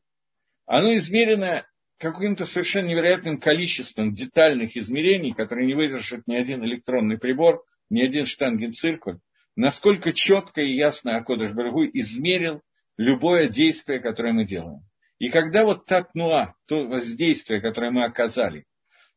[0.65, 1.65] оно измерено
[1.97, 8.25] каким-то совершенно невероятным количеством детальных измерений, которые не выдержит ни один электронный прибор, ни один
[8.25, 9.19] штангенциркуль,
[9.55, 12.61] насколько четко и ясно Акодыш Баргу измерил
[12.97, 14.81] любое действие, которое мы делаем.
[15.17, 18.65] И когда вот та тнуа, то воздействие, которое мы оказали,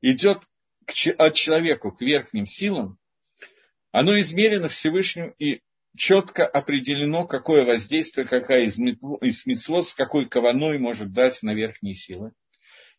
[0.01, 0.43] идет
[1.19, 2.99] от человека к верхним силам,
[3.93, 5.61] оно измерено Всевышним и
[5.97, 12.33] четко определено, какое воздействие, какая из, митцвот, с какой кованой может дать на верхние силы.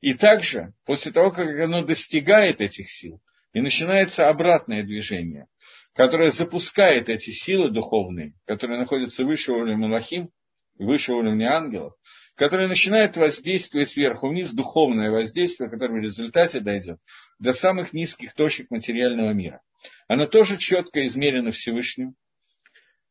[0.01, 3.21] И также, после того, как оно достигает этих сил,
[3.53, 5.47] и начинается обратное движение,
[5.93, 10.29] которое запускает эти силы духовные, которые находятся выше уровня Малахим,
[10.77, 11.93] выше уровня ангелов,
[12.39, 16.97] которое начинает воздействие сверху вниз, духовное воздействие, которое в результате дойдет
[17.37, 19.61] до самых низких точек материального мира.
[20.07, 22.15] Оно тоже четко измерено Всевышним,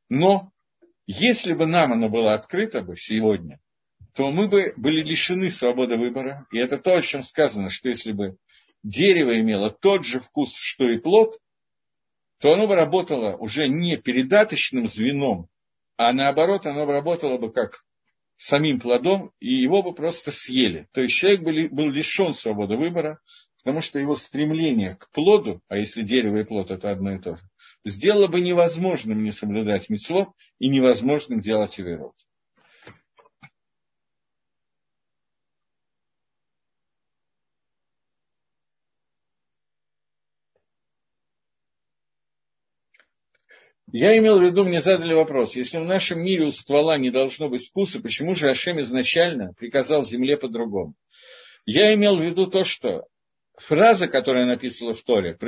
[0.08, 0.50] но
[1.06, 3.60] Если бы нам оно было открыто бы сегодня,
[4.14, 6.46] то мы бы были лишены свободы выбора.
[6.52, 8.36] И это то, о чем сказано, что если бы
[8.82, 11.38] дерево имело тот же вкус, что и плод,
[12.40, 15.48] то оно бы работало уже не передаточным звеном,
[15.96, 17.82] а наоборот, оно бы работало бы как
[18.38, 20.88] самим плодом, и его бы просто съели.
[20.92, 23.20] То есть человек был лишен свободы выбора,
[23.62, 27.34] потому что его стремление к плоду, а если дерево и плод это одно и то
[27.34, 27.42] же,
[27.84, 32.14] сделало бы невозможным не соблюдать митцвот и невозможным делать иверот.
[43.90, 47.48] Я имел в виду, мне задали вопрос, если в нашем мире у ствола не должно
[47.48, 50.94] быть вкуса, почему же Ашем изначально приказал земле по-другому?
[51.64, 53.04] Я имел в виду то, что
[53.56, 55.38] фраза, которая написана в Торе,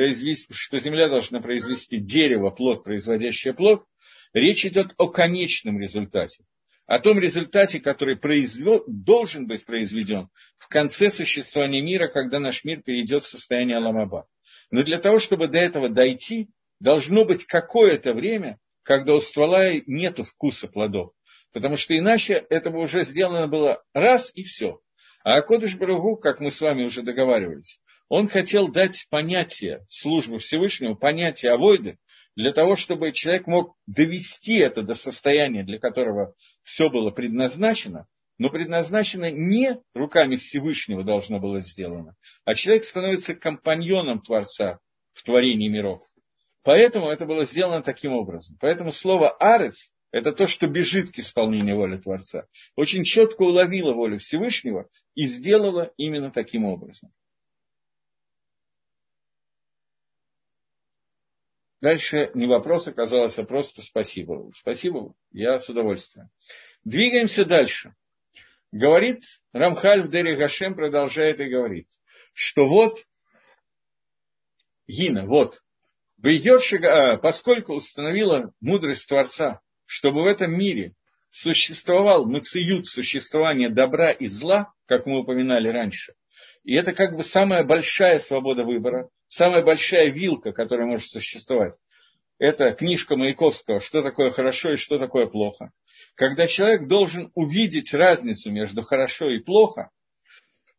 [0.51, 3.85] что земля должна произвести дерево, плод, производящее плод,
[4.33, 6.45] речь идет о конечном результате.
[6.87, 12.83] О том результате, который произвел, должен быть произведен в конце существования мира, когда наш мир
[12.83, 14.27] перейдет в состояние Аламаба.
[14.71, 16.49] Но для того, чтобы до этого дойти,
[16.81, 21.13] должно быть какое-то время, когда у ствола нет вкуса плодов.
[21.53, 24.81] Потому что иначе это бы уже сделано было раз и все.
[25.23, 30.95] А Акодыш Баругу, как мы с вами уже договаривались, он хотел дать понятие службы Всевышнего,
[30.95, 31.99] понятие авойды,
[32.37, 38.07] для того, чтобы человек мог довести это до состояния, для которого все было предназначено,
[38.39, 42.15] но предназначено не руками Всевышнего должно было сделано,
[42.45, 44.79] а человек становится компаньоном Творца
[45.13, 46.01] в творении миров.
[46.63, 48.57] Поэтому это было сделано таким образом.
[48.61, 52.47] Поэтому слово «арец»– это то, что бежит к исполнению воли Творца.
[52.77, 57.13] Очень четко уловило волю Всевышнего и сделала именно таким образом.
[61.81, 64.51] Дальше не вопрос оказалось, а просто спасибо.
[64.55, 66.29] Спасибо, я с удовольствием.
[66.85, 67.95] Двигаемся дальше.
[68.71, 71.89] Говорит Рамхаль в Дере Гашем, продолжает и говорит,
[72.35, 73.07] что вот,
[74.87, 75.63] Гина, вот,
[77.19, 80.95] поскольку установила мудрость Творца, чтобы в этом мире
[81.31, 86.15] существовал мациют существования добра и зла, как мы упоминали раньше,
[86.65, 91.79] и это как бы самая большая свобода выбора, самая большая вилка, которая может существовать.
[92.39, 95.73] Это книжка Маяковского «Что такое хорошо и что такое плохо».
[96.15, 99.91] Когда человек должен увидеть разницу между хорошо и плохо,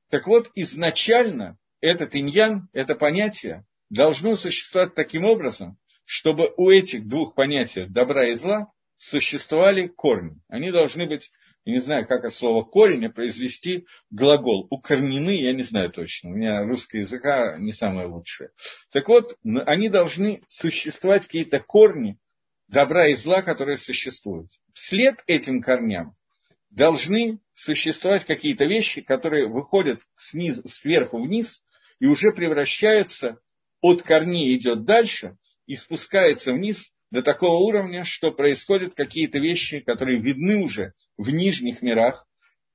[0.10, 7.36] так вот изначально этот иньян, это понятие, должно существовать таким образом, чтобы у этих двух
[7.36, 10.40] понятий добра и зла существовали корни.
[10.48, 11.32] Они должны быть,
[11.66, 14.66] я не знаю, как от слова корень произвести глагол.
[14.70, 16.30] Укорнены, я не знаю точно.
[16.30, 18.52] У меня русский языка не самое лучшее.
[18.92, 22.18] Так вот, они должны существовать какие-то корни
[22.70, 24.50] добра и зла, которые существуют.
[24.74, 26.16] Вслед этим корням
[26.70, 31.62] должны существовать какие-то вещи, которые выходят снизу, сверху вниз
[32.00, 33.42] и уже превращаются
[33.82, 40.22] от корней идет дальше и спускается вниз до такого уровня, что происходят какие-то вещи, которые
[40.22, 42.28] видны уже в нижних мирах,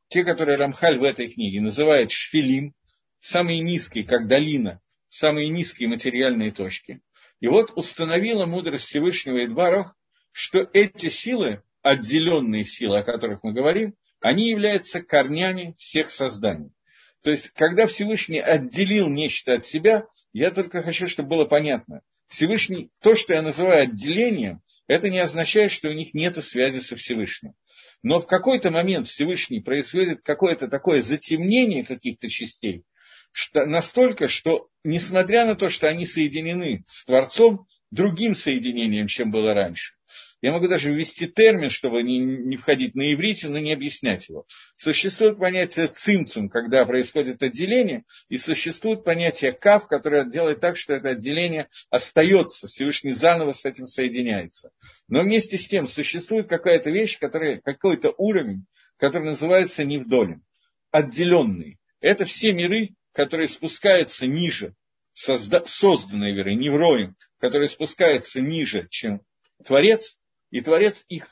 [0.08, 2.74] те, которые Рамхаль в этой книге называет шфилим,
[3.20, 7.00] самые низкие, как долина, самые низкие материальные точки.
[7.40, 9.88] И вот установила мудрость Всевышнего Эдбаров,
[10.32, 16.70] что эти силы, отделенные силы, о которых мы говорим, они являются корнями всех созданий.
[17.26, 22.02] То есть, когда Всевышний отделил нечто от себя, я только хочу, чтобы было понятно.
[22.28, 26.94] Всевышний, то, что я называю отделением, это не означает, что у них нет связи со
[26.94, 27.54] Всевышним.
[28.04, 32.84] Но в какой-то момент Всевышний происходит какое-то такое затемнение каких-то частей,
[33.32, 39.52] что, настолько, что, несмотря на то, что они соединены с Творцом, другим соединением, чем было
[39.52, 39.95] раньше,
[40.46, 44.46] я могу даже ввести термин, чтобы не, не входить на иврите, но не объяснять его.
[44.76, 51.08] Существует понятие цимцум, когда происходит отделение, и существует понятие кав, которое делает так, что это
[51.08, 54.70] отделение остается, Всевышний заново с этим соединяется.
[55.08, 58.66] Но вместе с тем существует какая-то вещь, которая, какой-то уровень,
[58.98, 60.44] который называется невдолем,
[60.92, 61.80] отделенный.
[62.00, 64.76] Это все миры, которые спускаются ниже,
[65.12, 69.22] созда- созданные миры, невроем, которые спускаются ниже, чем
[69.64, 70.16] Творец,
[70.50, 71.28] и Творец их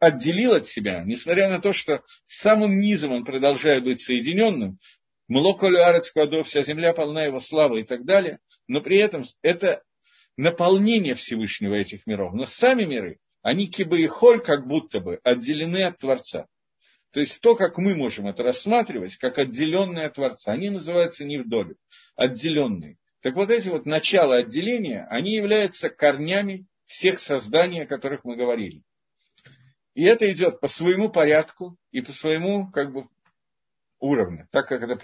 [0.00, 4.78] отделил от себя, несмотря на то, что самым низом он продолжает быть соединенным,
[5.28, 8.38] Млоколю Арец Кладов, вся земля полна его славы и так далее,
[8.68, 9.82] но при этом это
[10.36, 12.32] наполнение Всевышнего этих миров.
[12.34, 16.46] Но сами миры, они киба и холь как будто бы отделены от Творца.
[17.12, 21.38] То есть то, как мы можем это рассматривать, как отделенные от Творца, они называются не
[21.38, 21.76] в долю,
[22.14, 22.98] отделенные.
[23.22, 28.82] Так вот эти вот начала отделения, они являются корнями всех созданий, о которых мы говорили.
[29.94, 33.08] И это идет по своему порядку и по своему как бы,
[33.98, 34.96] уровню, так как это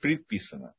[0.00, 0.74] предписано.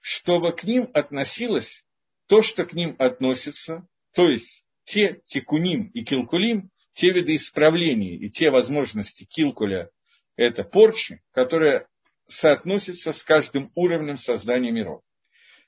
[0.00, 1.84] Чтобы к ним относилось
[2.26, 8.30] то, что к ним относится, то есть те тикуним и килкулим, те виды исправлений и
[8.30, 9.90] те возможности килкуля,
[10.36, 11.88] это порчи, которые
[12.26, 15.02] соотносятся с каждым уровнем создания миров.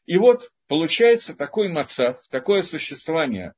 [0.06, 3.54] И вот получается такой мацав, такое существование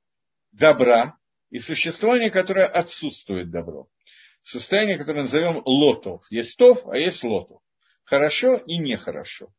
[0.53, 1.19] добра
[1.51, 3.89] и существование, которое отсутствует добро.
[4.43, 6.25] Состояние, которое назовем лотов.
[6.31, 7.61] Есть тов, а есть лотов.
[8.05, 9.53] Хорошо и нехорошо.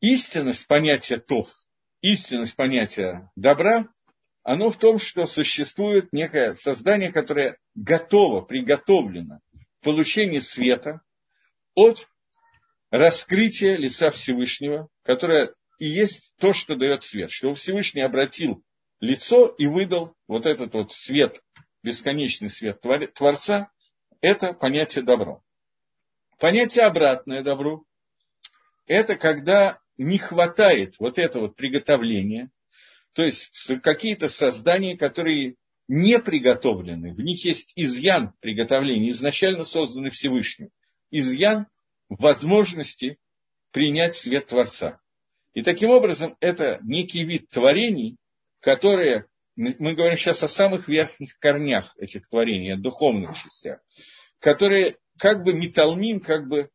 [0.00, 1.46] Истинность понятия тов,
[2.00, 3.86] истинность понятия добра,
[4.42, 11.02] оно в том, что существует некое создание, которое готово, приготовлено к получению света
[11.74, 12.08] от
[12.90, 18.62] раскрытия лица Всевышнего, которое и есть то, что дает свет, что Всевышний обратил
[19.00, 21.42] лицо и выдал вот этот вот свет,
[21.82, 22.80] бесконечный свет
[23.14, 23.70] Творца,
[24.20, 25.42] это понятие добро.
[26.38, 27.86] Понятие обратное добру–
[28.86, 32.50] это когда не хватает вот этого вот приготовления,
[33.12, 33.50] то есть
[33.82, 35.56] какие-то создания, которые
[35.88, 40.70] не приготовлены, в них есть изъян приготовления, изначально созданный Всевышним,
[41.10, 41.66] изъян
[42.08, 43.18] возможности
[43.72, 45.00] принять свет Творца.
[45.52, 48.16] И таким образом это некий вид творений,
[48.60, 53.80] которые, мы говорим сейчас о самых верхних корнях этих творений, о духовных частях,
[54.38, 56.70] которые как бы металмин, как бы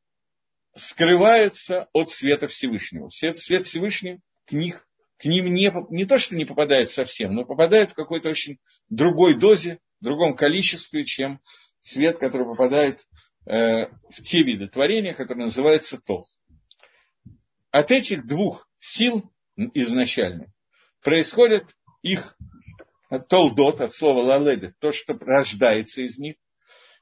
[0.76, 3.10] скрываются от света Всевышнего.
[3.10, 4.86] Свет, свет Всевышний к, них,
[5.18, 8.60] к ним не, не то, что не попадает совсем, но попадает в какой-то очень
[8.90, 11.40] другой дозе, другом количестве, чем
[11.82, 13.08] свет, который попадает
[13.46, 16.28] э, в те виды творения, которые называются Тов.
[17.72, 19.32] От этих двух сил
[19.74, 20.54] изначально
[21.06, 21.66] происходит
[22.02, 22.36] их
[23.30, 26.36] толдот, от слова лаледы, то, что рождается из них,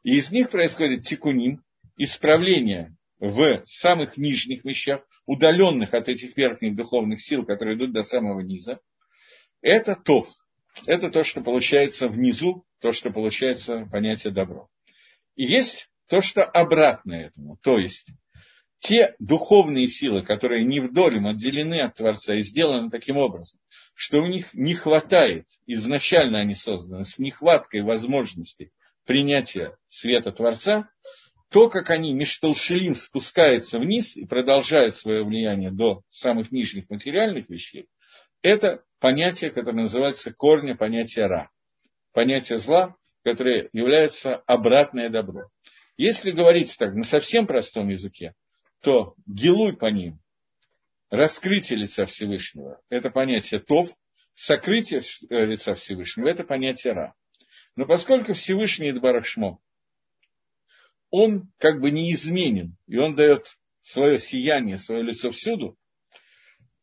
[0.04, 1.64] и из них происходит тикуним,
[1.98, 8.42] исправление в самых нижних вещах, удаленных от этих верхних духовных сил, которые идут до самого
[8.42, 8.82] низа.
[9.62, 10.28] Это тов.
[10.86, 14.68] Это то, что получается внизу, то, что получается понятие добро.
[15.36, 17.58] И есть то, что обратно этому.
[17.64, 18.06] То есть
[18.84, 23.60] те духовные силы, которые не вдоль отделены от Творца и сделаны таким образом,
[23.96, 28.72] что у них не хватает, изначально они созданы, с нехваткой возможности
[29.06, 30.90] принятия света Творца,
[31.50, 37.88] то, как они Мишталшилим спускаются вниз и продолжают свое влияние до самых нижних материальных вещей,
[38.42, 41.50] это понятие, которое называется корня понятия Ра.
[42.12, 45.48] Понятие зла, которое является обратное добро.
[45.96, 48.34] Если говорить так на совсем простом языке,
[48.84, 50.20] то гилуй по ним,
[51.10, 53.88] раскрытие лица Всевышнего, это понятие тов,
[54.34, 57.14] сокрытие лица Всевышнего, это понятие ра.
[57.78, 59.58] Но поскольку Всевышний Идбарашмо,
[61.10, 65.78] он как бы неизменен, и он дает свое сияние, свое лицо всюду,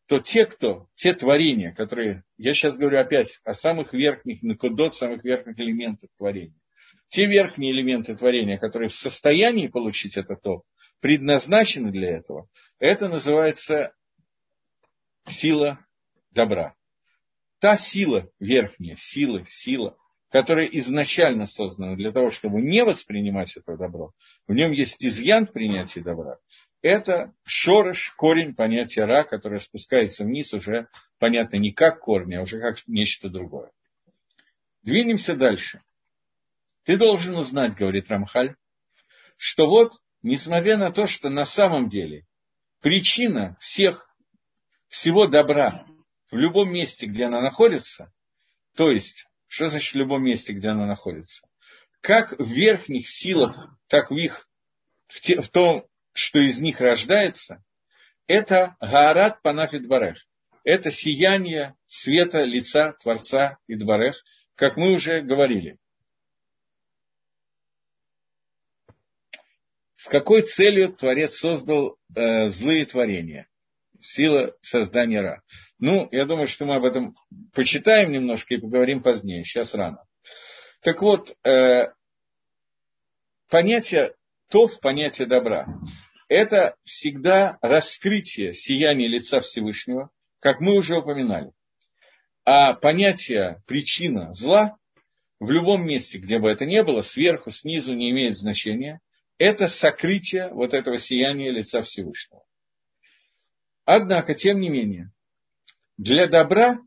[0.07, 5.23] то те, кто, те творения, которые, я сейчас говорю опять о самых верхних, накудот, самых
[5.23, 6.59] верхних элементах творения,
[7.09, 10.63] те верхние элементы творения, которые в состоянии получить это то,
[11.01, 12.49] предназначены для этого,
[12.79, 13.95] это называется
[15.27, 15.85] сила
[16.31, 16.75] добра.
[17.59, 19.97] Та сила верхняя, сила, сила,
[20.31, 24.13] которая изначально создана для того, чтобы не воспринимать это добро,
[24.47, 26.39] в нем есть изъян в принятии добра,
[26.83, 30.89] это шорыш, корень понятия ра, которое спускается вниз уже,
[31.19, 33.71] понятно, не как корень, а уже как нечто другое.
[34.83, 35.83] Двинемся дальше.
[36.85, 38.57] Ты должен узнать, говорит Рамхаль,
[39.37, 39.93] что вот,
[40.23, 42.27] несмотря на то, что на самом деле
[42.81, 44.09] причина всех,
[44.89, 45.87] всего добра
[46.31, 48.13] в любом месте, где она находится,
[48.77, 51.47] то есть, что значит в любом месте, где она находится?
[52.01, 54.49] Как в верхних силах, так в их,
[55.09, 57.63] в, те, в том, что из них рождается,
[58.27, 60.25] это Гаарат Панафит Барех.
[60.63, 64.23] Это сияние света лица Творца Идбарех,
[64.55, 65.79] как мы уже говорили.
[70.01, 73.49] С какой целью Творец создал э, злые творения?
[74.01, 75.43] Сила создания Ра.
[75.79, 77.17] Ну, я думаю, что мы об этом
[77.53, 79.45] почитаем немножко и поговорим позднее.
[79.45, 80.03] Сейчас рано.
[80.81, 81.93] Так вот, э,
[83.51, 84.15] понятие
[84.49, 85.67] тов, понятие добра,
[86.29, 91.53] это всегда раскрытие сияния лица Всевышнего, как мы уже упоминали.
[92.47, 94.79] А понятие причина зла
[95.41, 99.03] в любом месте, где бы это ни было, сверху, снизу, не имеет значения
[99.41, 102.45] это сокрытие вот этого сияния лица Всевышнего.
[103.87, 105.13] Однако, тем не менее,
[105.97, 106.79] для добра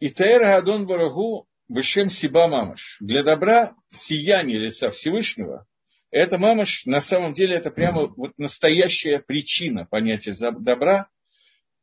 [0.00, 2.96] и Таэра Адон Барагу Бешем Сиба Мамаш.
[2.98, 5.66] Для добра сияние лица Всевышнего–
[6.10, 11.10] это Мамаш, на самом деле, это прямо вот настоящая причина понятия добра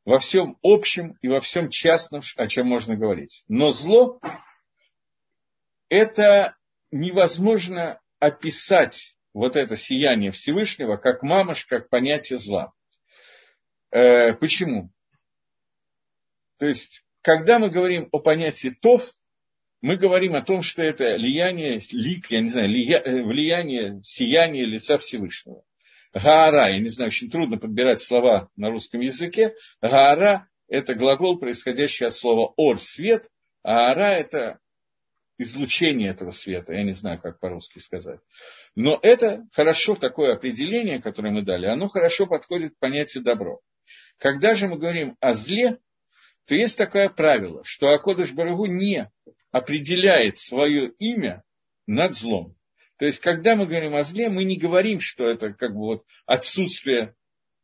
[0.06, 3.44] во всем общем и во всем частном, о чем можно говорить.
[3.48, 4.20] Но зло–
[5.90, 6.58] это
[6.90, 12.74] невозможно описать вот это сияние Всевышнего как мамаш, как понятие зла.
[13.92, 14.90] Э, почему?
[16.60, 19.04] То есть, когда мы говорим о понятии тов,
[19.82, 24.98] мы говорим о том, что это влияние, лик, я не знаю, э, влияние, сияние лица
[24.98, 25.64] Всевышнего.
[26.14, 29.56] Гаара, я не знаю, очень трудно подбирать слова на русском языке.
[29.82, 33.28] Гаара– это глагол, происходящий от слова ор, свет,
[33.64, 34.60] а ара– это
[35.42, 38.20] излучение этого света, я не знаю, как по-русски сказать.
[38.76, 43.60] Но это хорошо, такое определение, которое мы дали, оно хорошо подходит к понятию добро.
[44.18, 45.80] Когда же мы говорим о зле,
[46.46, 49.10] то есть такое правило, что Акодыш Барагу не
[49.52, 51.44] определяет свое имя
[51.88, 52.56] над злом.
[52.98, 56.06] То есть, когда мы говорим о зле, мы не говорим, что это как бы вот
[56.26, 57.16] отсутствие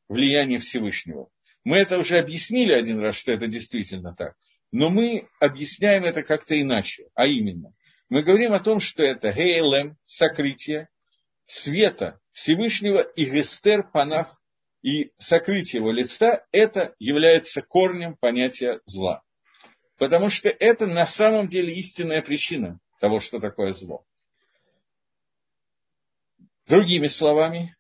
[0.10, 1.30] влияния Всевышнего.
[1.64, 4.36] Мы это уже объяснили один раз, что это действительно так.
[4.72, 7.08] Но мы объясняем это как-то иначе.
[7.16, 7.74] А именно,
[8.10, 10.90] мы говорим о том, что это гейлем, сокрытие
[11.46, 14.40] света Всевышнего и гестер панах,
[14.82, 19.24] и сокрытие его лица, это является корнем понятия зла.
[19.98, 24.06] Потому что это на самом деле истинная причина того, что такое зло.
[26.68, 27.76] Другими словами,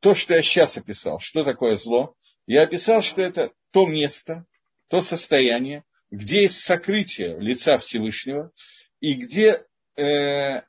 [0.00, 4.46] то, что я сейчас описал, что такое зло, я описал, что это то место,
[4.92, 8.52] то состояние, где есть сокрытие лица Всевышнего,
[9.00, 9.64] и где,
[9.96, 10.60] э,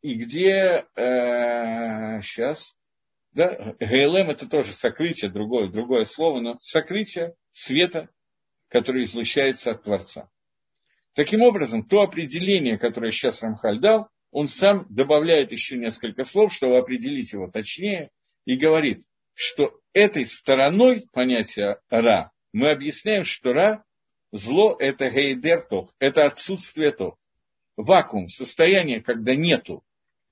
[0.00, 2.74] и где э, сейчас,
[3.30, 8.08] да, ГЛМ это тоже сокрытие, другое, другое слово, но сокрытие света,
[8.66, 10.28] который излучается от Творца.
[11.14, 16.78] Таким образом, то определение, которое сейчас Рамхаль дал, он сам добавляет еще несколько слов, чтобы
[16.78, 18.10] определить его точнее,
[18.44, 19.04] и говорит,
[19.34, 23.84] что этой стороной понятия «ра» мы объясняем, что «ра»–
[24.32, 27.18] зло– это гейдер тов, это отсутствие тов.
[27.76, 29.84] Вакуум, состояние, когда нету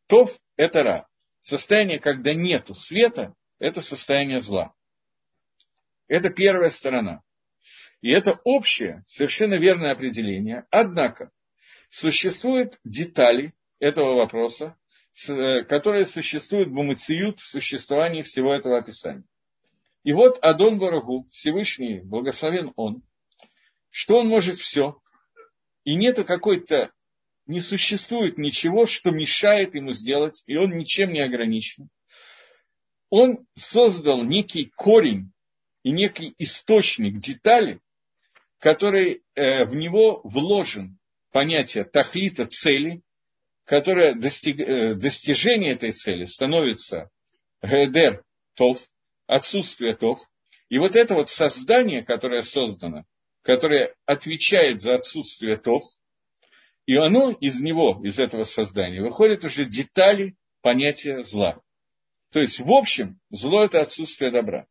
[0.06, 1.08] тов– это «ра».
[1.40, 4.74] Состояние, когда нету света– это состояние зла.
[6.06, 7.22] Это первая сторона.
[8.02, 10.66] И это общее, совершенно верное определение.
[10.70, 11.30] Однако,
[11.88, 14.76] существуют детали, этого вопроса,
[15.28, 19.24] э, которые существуют в Мумациют, в существовании всего этого описания.
[20.02, 23.02] И вот Адон Барагу, Всевышний, благословен Он,
[23.90, 25.00] что Он может все,
[25.84, 26.92] и нету какой-то,
[27.46, 31.88] не существует ничего, что мешает ему сделать, и он ничем не ограничен.
[33.08, 35.32] Он создал некий корень
[35.82, 37.80] и некий источник детали,
[38.58, 40.98] который э, в него вложен
[41.32, 43.02] понятие тахлита цели,
[43.64, 47.10] которое достиг, э, достижение этой цели становится
[47.62, 48.22] гедер
[48.54, 48.78] тов,
[49.30, 50.20] отсутствие тов.
[50.68, 53.04] И вот это вот создание, которое создано,
[53.42, 55.82] которое отвечает за отсутствие тов,
[56.86, 61.60] и оно из него, из этого создания, выходят уже детали понятия зла.
[62.32, 64.66] То есть, в общем, зло– это отсутствие добра.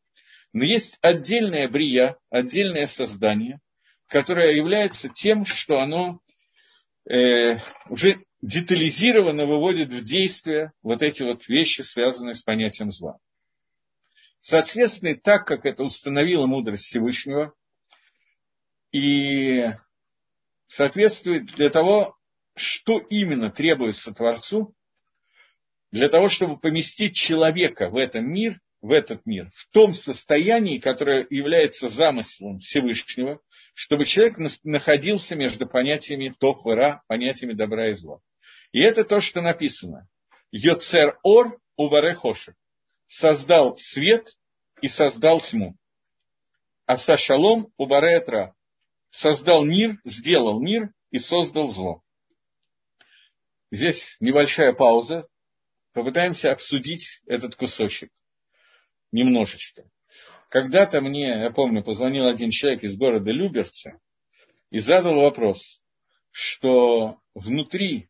[0.54, 3.60] Но есть отдельная брия, отдельное создание,
[4.08, 6.20] которое является тем, что оно
[7.10, 13.20] э, уже детализированно выводит в действие вот эти вот вещи, связанные с понятием зла.
[14.42, 17.54] Соответственно, так как это установила мудрость Всевышнего,
[18.92, 19.66] и
[20.68, 22.16] соответствует для того,
[22.56, 24.74] что именно требуется Творцу,
[25.92, 31.26] для того, чтобы поместить человека в этот мир, в этот мир, в том состоянии, которое
[31.30, 33.42] является замыслом Всевышнего,
[33.74, 38.20] чтобы человек находился между понятиями топ и понятиями добра и зла.
[38.72, 40.08] И это то, что написано.
[40.52, 42.56] Йоцер ор убаре хошек.
[43.10, 44.38] Создал свет
[44.82, 45.76] и создал тьму.
[46.86, 48.56] А сашалом убаре этра.
[49.10, 52.04] Создал мир, сделал мир и создал зло.
[53.72, 55.28] Здесь небольшая пауза.
[55.92, 58.12] Попытаемся обсудить этот кусочек.
[59.12, 59.90] Немножечко.
[60.50, 64.00] Когда-то мне, я помню, позвонил один человек из города Люберца
[64.70, 65.82] и задал вопрос,
[66.30, 68.09] что внутри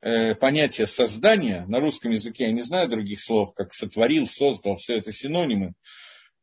[0.00, 5.12] понятие создания, на русском языке я не знаю других слов, как сотворил, создал, все это
[5.12, 5.74] синонимы,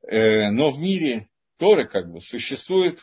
[0.07, 2.99] э, но в мире Торы как бы существует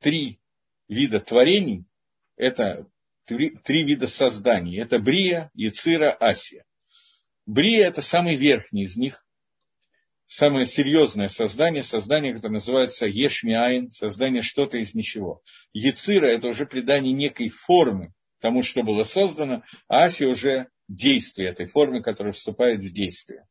[0.00, 0.40] три
[0.88, 1.86] вида творений,
[2.36, 2.86] это
[3.24, 6.64] три, три вида созданий, это Брия, Яцира, Асия.
[7.46, 9.24] Брия– это самый верхний из них.
[10.26, 15.40] самое серьезное создание, создание, которое называется Ешмиайн, создание что-то из ничего.
[15.72, 21.66] Яцира– это уже придание некой формы тому, что было создано, а Аси уже действие этой
[21.66, 23.46] формы, которая вступает в действие.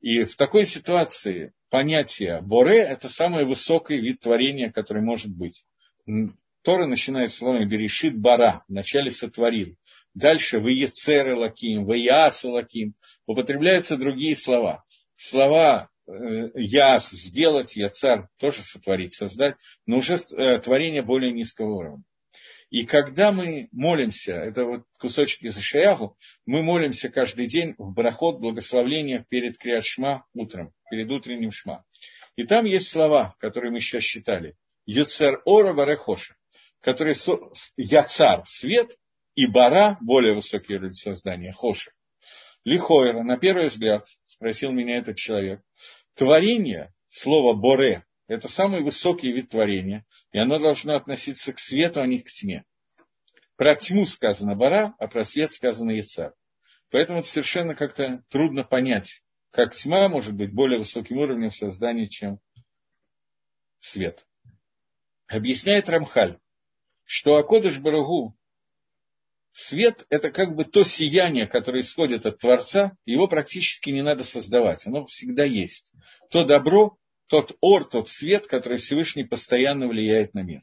[0.00, 5.64] И в такой ситуации понятие Боре– это самый высокий вид творения, который может быть.
[6.62, 9.76] Тора начинает словами «берешит бара», вначале сотворил.
[10.14, 12.94] Дальше «веецер лаким», «веяс лаким».
[13.26, 14.84] Употребляются другие слова.
[15.16, 16.12] Слова э,
[16.54, 19.56] «яс»– сделать, «яцар»– тоже сотворить, создать,
[19.86, 22.04] но уже э, творение более низкого уровня.
[22.70, 28.40] И когда мы молимся, это вот кусочек из Ишаяху, мы молимся каждый день в брахот
[28.40, 31.84] благословления перед Криашма утром, перед утренним шма.
[32.36, 34.54] И там есть слова, которые мы сейчас читали.
[34.84, 36.36] Юцер ора барехоша,
[36.80, 37.14] который
[37.76, 38.96] яцар, свет,
[39.34, 41.92] и бара, более высокий уровень создания, хоша.
[42.64, 45.62] Лихойра, на первый взгляд, спросил меня этот человек,
[46.14, 52.06] творение, слово боре, это самый высокий вид творения, и оно должно относиться к свету, а
[52.06, 52.64] не к тьме.
[53.56, 56.34] Про тьму сказано бара, а про свет сказано яцар.
[56.90, 62.38] Поэтому это совершенно как-то трудно понять, как тьма может быть более высоким уровнем создания, чем
[63.78, 64.26] свет.
[65.26, 66.38] Объясняет Рамхаль,
[67.04, 68.36] что Акодыш Барагу,
[69.52, 74.86] свет– это как бы то сияние, которое исходит от Творца, его практически не надо создавать,
[74.86, 75.92] оно всегда есть.
[76.30, 76.97] То добро,
[77.28, 80.62] тот ор, тот свет, который Всевышний постоянно влияет на мир.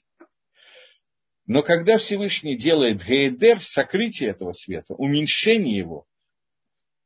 [1.48, 6.08] Но когда Всевышний делает гейдер, сокрытие этого света, уменьшение его,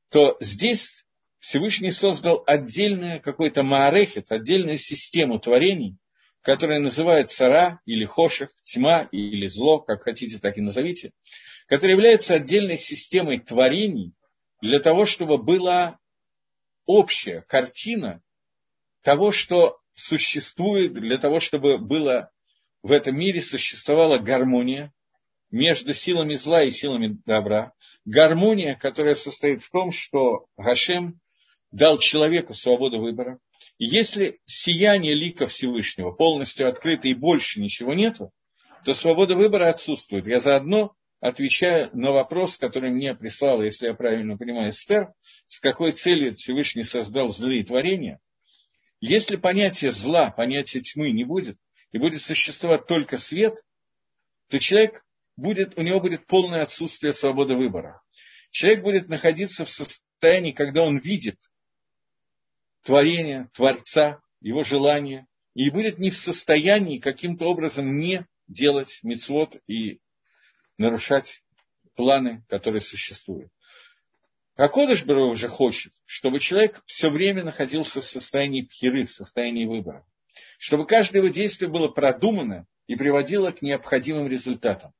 [0.10, 1.05] то здесь
[1.39, 5.97] Всевышний создал отдельное какой-то маарехет, отдельную систему творений,
[6.41, 11.12] которая называется Ра или Хоших, тьма или зло, как хотите, так и назовите,
[11.68, 14.14] которая является отдельной системой творений
[14.62, 15.99] для того, чтобы была
[16.86, 18.22] общая картина
[19.04, 22.32] того, что существует, для того, чтобы было
[22.82, 24.93] в этом мире существовала гармония
[25.52, 27.74] между силами зла и силами добра.
[28.06, 31.20] Гармония, которая состоит в том, что Гашем
[31.72, 33.39] дал человеку свободу выбора.
[33.78, 38.32] И если сияние лика Всевышнего полностью открыто и больше ничего нету,
[38.86, 40.28] то свобода выбора отсутствует.
[40.28, 45.10] Я заодно отвечаю на вопрос, который мне прислала, если я правильно понимаю, Эстер,
[45.47, 48.20] с какой целью Всевышний создал злые творения–
[49.02, 51.58] если понятие зла, понятие тьмы не будет,
[51.91, 53.56] и будет существовать только свет,
[54.50, 55.06] то человек
[55.38, 58.02] будет, у него будет полное отсутствие свободы выбора.
[58.52, 61.39] Человек будет находиться в состоянии, когда он видит
[62.84, 70.00] творение, Творца, его желание, и будет не в состоянии каким-то образом не делать мецвод и
[70.78, 71.43] нарушать
[71.95, 73.52] планы, которые существуют.
[74.60, 79.66] А Кодыш Бару уже хочет, чтобы человек все время находился в состоянии пхиры, в состоянии
[79.66, 80.05] выбора.
[80.57, 84.91] Чтобы каждое его действие было продумано и приводило к необходимым результатам.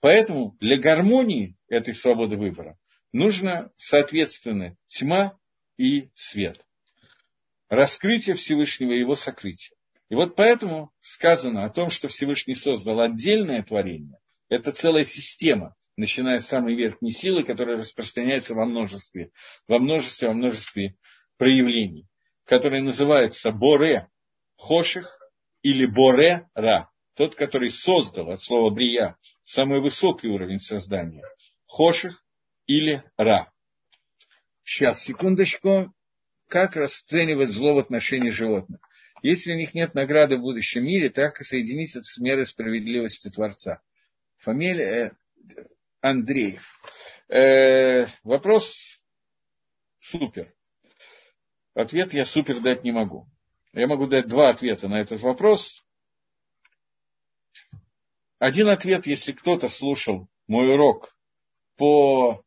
[0.00, 2.76] Поэтому для гармонии этой свободы выбора
[3.14, 5.38] нужно, соответственно, тьма
[5.78, 6.62] и свет.
[7.70, 9.74] Раскрытие Всевышнего и его сокрытие.
[10.10, 14.18] И вот поэтому сказано о том, что Всевышний создал отдельное творение.
[14.50, 19.30] Это целая система, начиная с самой верхней силы, которая распространяется во множестве,
[19.68, 20.96] во множестве, во множестве
[21.36, 22.08] проявлений,
[22.44, 24.08] которые называются Боре
[24.56, 25.18] Хоших
[25.62, 26.90] или Боре Ра.
[27.14, 31.24] Тот, который создал от слова Брия самый высокий уровень создания.
[31.66, 32.24] Хоших
[32.66, 33.52] или Ра.
[34.64, 35.92] Сейчас, секундочку.
[36.48, 38.80] Как расценивать зло в отношении животных?
[39.22, 43.30] Если у них нет награды в будущем мире, так и соединить это с мерой справедливости
[43.30, 43.80] Творца.
[44.38, 45.16] Фамилия,
[46.02, 46.62] Андреев.
[47.28, 49.00] Э, вопрос
[49.98, 50.52] супер.
[51.74, 53.26] Ответ я супер дать не могу.
[53.72, 55.82] Я могу дать два ответа на этот вопрос.
[58.38, 61.16] Один ответ, если кто-то слушал мой урок
[61.76, 62.44] по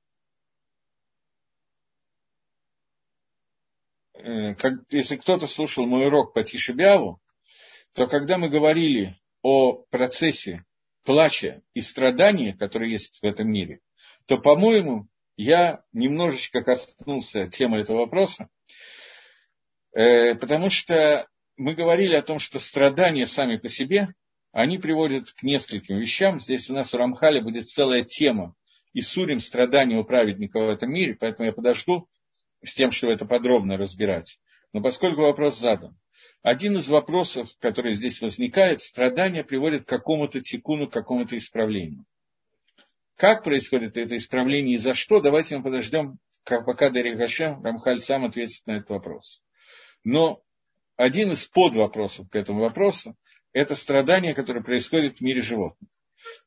[4.13, 7.21] э, как, если кто-то слушал мой урок по Тишебиаву,
[7.93, 10.64] то когда мы говорили о процессе
[11.05, 13.79] плача и страдания, которые есть в этом мире,
[14.25, 18.49] то, по-моему, я немножечко коснулся темы этого вопроса,
[19.93, 21.27] э, потому что
[21.57, 24.09] мы говорили о том, что страдания сами по себе,
[24.51, 26.39] они приводят к нескольким вещам.
[26.39, 28.55] Здесь у нас у Рамхаля будет целая тема
[28.93, 32.07] и сурим страдания у праведника в этом мире, поэтому я подожду
[32.63, 34.39] с тем, чтобы это подробно разбирать.
[34.73, 35.97] Но поскольку вопрос задан,
[36.45, 42.05] один из вопросов, который здесь возникает, страдания приводят к какому-то тикуну, к какому-то исправлению.
[43.15, 48.25] Как происходит это исправление и за что, давайте мы подождем, пока Дарья Гашем, Рамхаль сам
[48.25, 49.41] ответит на этот вопрос.
[50.03, 50.43] Но
[50.97, 53.15] один из подвопросов к этому вопросу–
[53.51, 55.89] это страдание, которое происходит в мире животных.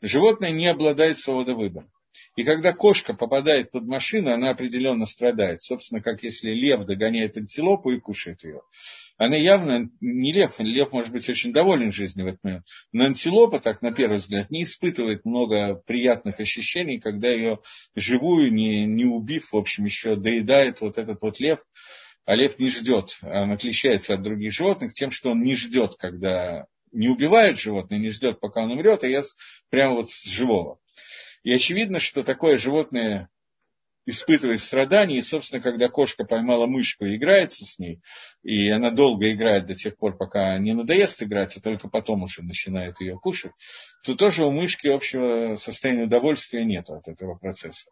[0.00, 1.90] Животное не обладает свободой выбора.
[2.36, 5.60] И когда кошка попадает под машину, она определенно страдает.
[5.60, 8.60] Собственно, как если лев догоняет антилопу и кушает ее.
[9.18, 12.64] Она явно не лев, лев может быть очень доволен жизнью в этот момент.
[12.92, 17.58] Но антилопа, так на первый взгляд, не испытывает много приятных ощущений, когда ее
[17.96, 21.58] живую, не, не убив, в общем, еще доедает вот этот вот лев.
[22.26, 26.66] А лев не ждет, он отличается от других животных тем, что он не ждет, когда
[26.92, 29.36] не убивает животное, не ждет, пока он умрет, а ест
[29.68, 30.78] прямо вот с живого.
[31.42, 33.30] И очевидно, что такое животное
[34.08, 38.00] испытывает страдания, и, собственно, когда кошка поймала мышку и играется с ней,
[38.42, 42.42] и она долго играет до тех пор, пока не надоест играть, а только потом уже
[42.42, 43.52] начинает ее кушать,
[44.04, 47.90] то тоже у мышки общего состояния удовольствия нет от этого процесса.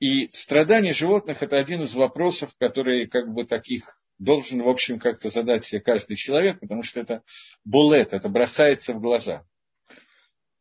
[0.00, 3.84] И страдания животных– это один из вопросов, которые как бы таких
[4.18, 7.22] должен, в общем, как-то задать себе каждый человек, потому что это
[7.64, 9.44] булет, это бросается в глаза.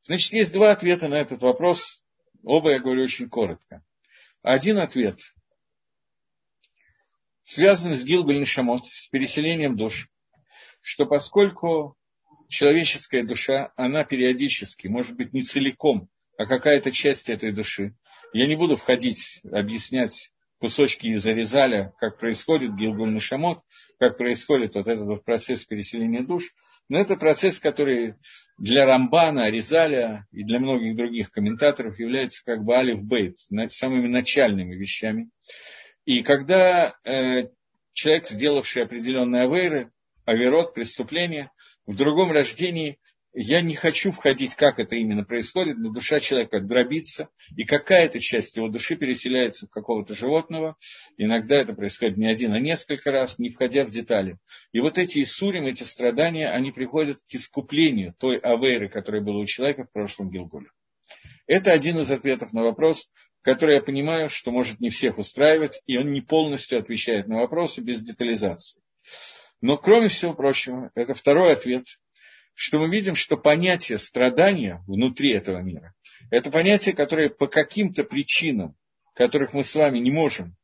[0.04, 2.04] Значит, есть два ответа на этот вопрос.
[2.44, 3.84] Оба я говорю очень коротко.
[4.44, 5.20] Один ответ
[7.44, 10.10] связан с Гилбель Шамот, с переселением душ,
[10.82, 11.96] что поскольку
[12.50, 17.96] человеческая душа, она периодически, может быть, не целиком, а какая-то часть этой души.
[18.34, 23.62] Я не буду входить, объяснять кусочки из Аризаля, как происходит Гилгуль Шамот,
[24.00, 26.44] как происходит вот этот вот процесс переселения душ.
[26.90, 28.16] Но это процесс, который
[28.58, 33.38] для Рамбана, Аризаля и для многих других комментаторов является как бы алиф бейт,
[33.70, 35.30] самыми начальными вещами.
[36.06, 37.48] И когда э,
[37.94, 39.92] человек, сделавший определенные авейры,
[40.26, 41.52] аверот, преступление,
[41.86, 43.00] в другом рождении–
[43.34, 48.58] я не хочу входить, как это именно происходит, но душа человека дробится, и какая-то часть
[48.58, 50.76] его души переселяется в какого-то животного.
[51.18, 54.38] Иногда это происходит не один, а несколько раз, не входя в детали.
[54.74, 59.46] И вот эти Исурим, эти страдания, они приходят к искуплению той авейры, которая была у
[59.46, 60.68] человека в прошлом Гилгуле.
[61.48, 63.10] Это один из ответов на вопрос,
[63.42, 67.82] который я понимаю, что может не всех устраивать, и он не полностью отвечает на вопросы
[67.82, 68.82] без детализации.
[69.62, 71.86] Но кроме всего прочего, это второй ответ–
[72.54, 75.94] что мы видим, что понятие страдания внутри этого мира,
[76.30, 78.76] это понятие, которое по каким-то причинам,
[79.16, 80.56] которых мы с вами не можем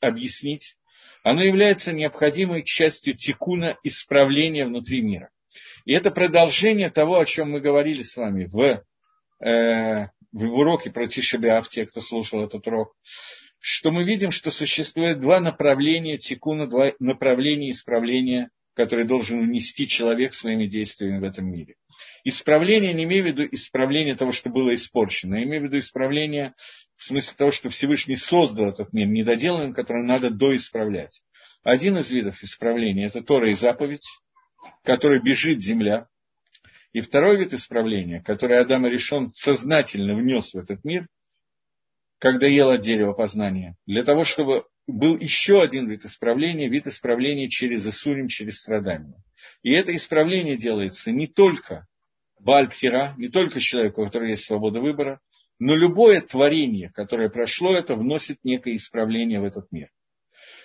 [0.00, 0.76] объяснить,
[1.22, 5.30] оно является необходимой частью текуна исправления внутри мира.
[5.84, 8.84] И это продолжение того, о чем мы говорили с вами в,
[9.44, 12.94] э, в уроке про Тишебиав, те, кто слушал этот урок,
[13.58, 20.32] что мы видим, что существует два направления текуна, два направления исправления который должен внести человек
[20.32, 21.74] своими действиями в этом мире.
[22.24, 26.54] Исправление не имею в виду исправление того, что было испорчено, а имею в виду исправление
[26.96, 31.22] в смысле того, что Всевышний создал этот мир недоделанным, который надо доисправлять.
[31.62, 34.06] Один из видов исправления– это Тора и заповедь,
[34.84, 36.06] который бежит земля.
[36.92, 41.06] И второй вид исправления, который Адам решен сознательно внес в этот мир,
[42.18, 47.48] когда ел от дерева познания, для того, чтобы был еще один вид исправления, вид исправления
[47.48, 49.22] через Исурим, через страдания.
[49.62, 51.86] И это исправление делается не только
[52.40, 55.20] Бальпхира, не только человеку, у которого есть свобода выбора,
[55.58, 59.90] но любое творение, которое прошло это, вносит некое исправление в этот мир.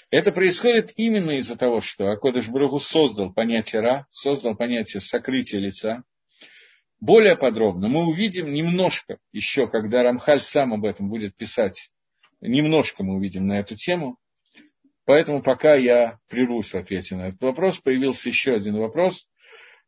[0.10, 6.04] Это происходит именно из-за того, что Акодыш Брагу создал понятие Ра, создал понятие сокрытия лица.
[7.02, 11.92] Более подробно мы увидим немножко еще, когда Рамхаль сам об этом будет писать
[12.42, 14.18] Немножко мы увидим на эту тему.
[15.06, 19.28] Поэтому пока я прервусь в ответе на этот вопрос, появился еще один вопрос.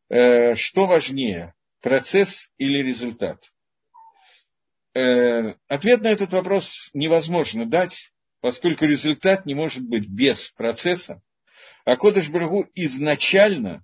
[0.09, 3.43] Э, что важнее, процесс или результат?
[4.93, 11.21] Э, ответ на этот вопрос невозможно дать, поскольку результат не может быть без процесса.
[11.83, 13.83] А Кодыш Брагу изначально,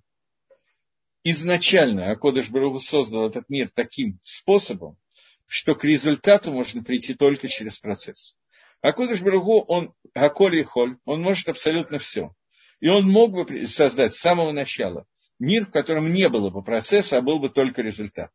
[1.24, 4.98] изначально Акодыш Брагу создал этот мир таким способом,
[5.46, 8.36] что к результату можно прийти только через процесс.
[8.84, 12.34] А Кудыш Баругу, он Гаколи и Холь, он может абсолютно все.
[12.80, 15.06] И он мог бы создать с самого начала
[15.38, 18.30] мир, в котором не было бы процесса, а был бы только результат.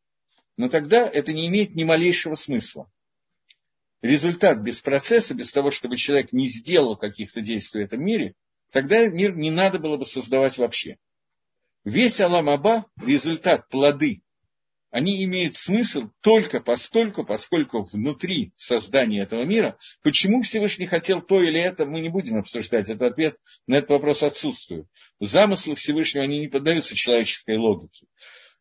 [0.57, 2.91] Но тогда это не имеет ни малейшего смысла.
[4.01, 8.33] Результат без процесса, без того, чтобы человек не сделал каких-то действий в этом мире,
[8.71, 10.97] тогда мир не надо было бы создавать вообще.
[11.83, 14.23] Весь Алам Аба, результат, плоды
[14.91, 21.59] они имеют смысл только постольку, поскольку внутри создания этого мира, почему Всевышний хотел то или
[21.59, 23.37] это, мы не будем обсуждать, этот ответ
[23.67, 24.87] на этот вопрос отсутствует.
[25.19, 28.07] Замыслы Всевышнего, они не поддаются человеческой логике,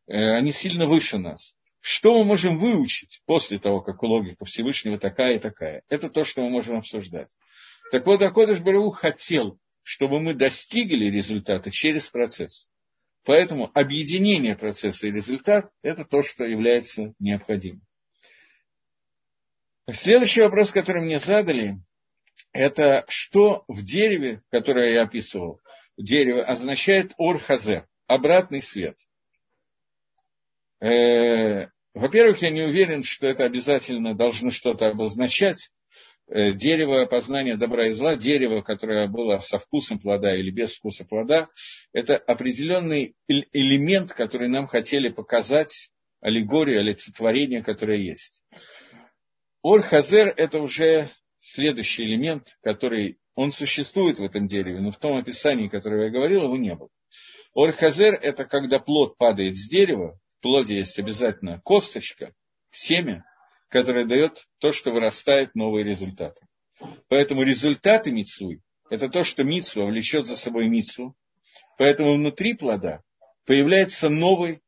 [0.06, 1.54] э, они сильно выше нас.
[1.80, 5.82] Что мы можем выучить после того, как логика Всевышнего такая и такая?
[5.88, 7.30] Это то, что мы можем обсуждать.
[7.90, 12.68] Так вот, Акодыш Бару хотел, чтобы мы достигли результата через процесс.
[13.24, 17.82] Поэтому объединение процесса и результат– это то, что является необходимым.
[19.90, 21.78] Следующий вопрос, который мне задали,
[22.52, 25.60] это что в дереве, которое я описывал,
[25.96, 28.96] дерево означает ор-хазер, обратный свет.
[30.80, 35.70] Э, во-первых, я не уверен, что это обязательно должно что-то обозначать.
[36.30, 41.06] Э, дерево познания добра и зла, дерево, которое было со вкусом плода или без вкуса
[41.06, 41.48] плода,
[41.94, 48.42] это определенный элемент, который нам хотели показать, аллегорию, олицетворение, которое есть.
[49.62, 55.16] אור חוזר – это уже следующий элемент, который, он существует в этом дереве, но в том
[55.16, 56.90] описании, которое я говорил, его не было.
[57.54, 62.34] אור חוזר – это когда плод падает с дерева, в плоде есть обязательно косточка,
[62.70, 63.24] семя,
[63.68, 66.46] которое дает то, что вырастает новые результаты.
[67.08, 68.60] Поэтому результаты мицуй–
[68.90, 71.14] это то, что мицва влечет за собой мицву.
[71.76, 73.02] Поэтому внутри плода
[73.46, 74.60] появляется новый,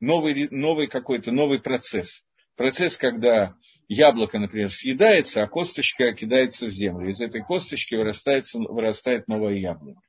[0.00, 2.22] новый, новый какой-то новый процесс.
[2.56, 3.54] Процесс, когда
[3.88, 7.08] яблоко, например, съедается, а косточка кидается в землю.
[7.08, 10.00] Из этой косточки вырастает, вырастает новое яблоко.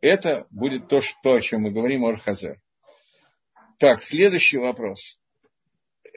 [0.00, 2.60] Это будет то, что, о чем мы говорим, Орхазер.
[3.78, 5.18] Так, следующий вопрос.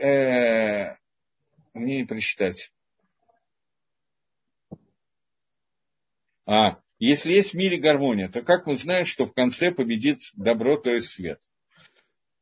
[0.02, 0.96] Э,
[1.74, 2.72] мне не прочитать.
[6.46, 10.78] А, если есть в мире гармония, то как мы знаем, что в конце победит добро,
[10.78, 11.40] то есть свет?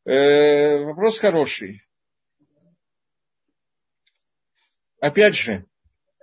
[0.05, 1.83] Э, вопрос хороший.
[4.99, 5.65] Опять же,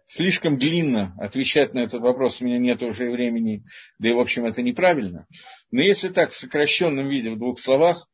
[0.06, 3.64] слишком длинно отвечать на этот вопрос, у меня нет уже времени,
[3.98, 5.26] да и, в общем, это неправильно.
[5.70, 8.08] Но если так, в сокращенном виде, в двух словах,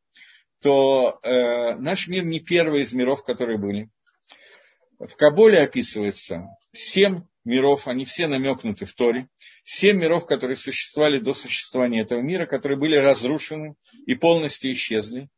[0.61, 3.89] то э, наш мир не первый из миров, которые были.
[5.07, 9.29] В Каболе описывается семь миров, они все намекнуты в Торе.
[9.63, 13.73] Семь миров, которые существовали до существования этого мира, которые были разрушены
[14.05, 15.29] и полностью исчезли.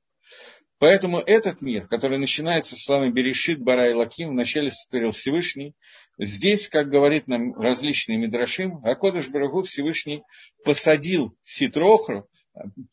[0.79, 5.75] Поэтому этот мир, который начинается словами Берешит, Бара и Лаким, вначале сотворил Всевышний,
[6.17, 10.23] здесь, как говорит нам различные Мидрашим, Акодыш Барагу Всевышний
[10.65, 12.27] посадил Ситрохру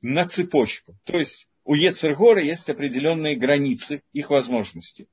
[0.02, 0.94] на цепочку.
[1.04, 5.08] То есть у Ецергора есть определенные границы их возможностей.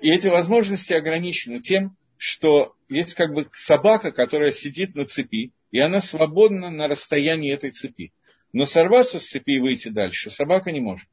[0.00, 5.78] И эти возможности ограничены тем, что есть как бы собака, которая сидит на цепи, и
[5.78, 8.12] она свободна на расстоянии этой цепи.
[8.52, 11.08] Но сорваться с цепи и выйти дальше собака не может.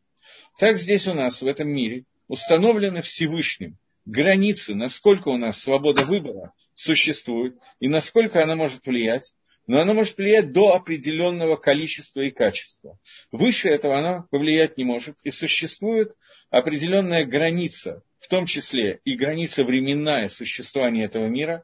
[0.60, 6.54] Так здесь у нас, в этом мире, установлены Всевышним границы, насколько у нас свобода выбора
[6.74, 9.34] существует, и насколько она может влиять,
[9.68, 12.98] но она может влиять до определенного количества и качества.
[13.32, 16.14] Выше этого она повлиять не может, и существует
[16.50, 21.64] определенная граница, в том числе и граница временная существования этого мира,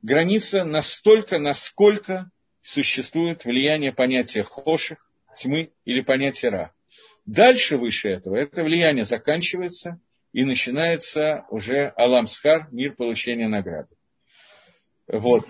[0.00, 2.30] граница настолько, насколько
[2.62, 4.98] существует влияние понятия хоших,
[5.36, 6.74] тьмы или понятия ра.
[7.24, 10.00] Дальше выше этого это влияние заканчивается,
[10.32, 13.94] и начинается уже Аламсхар, мир получения награды.
[15.06, 15.46] Вот.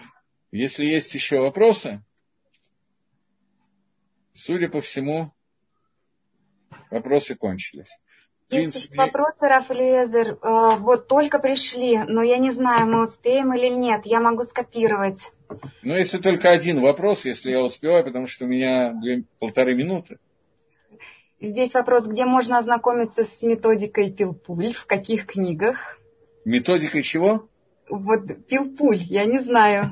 [0.50, 2.04] Если есть еще вопросы,
[4.34, 5.32] судя по всему,
[6.90, 7.90] вопросы кончились.
[8.52, 8.96] Есть принципе...
[8.96, 10.38] вопросы, Рафалиезер.
[10.42, 14.02] Э, вот только пришли, но я не знаю, мы успеем или нет.
[14.04, 15.20] Я могу скопировать.
[15.82, 20.18] Ну, если только один вопрос, если я успеваю, потому что у меня две, полторы минуты.
[21.40, 25.98] Здесь вопрос, где можно ознакомиться с методикой Пилпуль, в каких книгах?
[26.44, 27.48] Методикой чего?
[27.88, 29.90] Вот Пилпуль, я не знаю.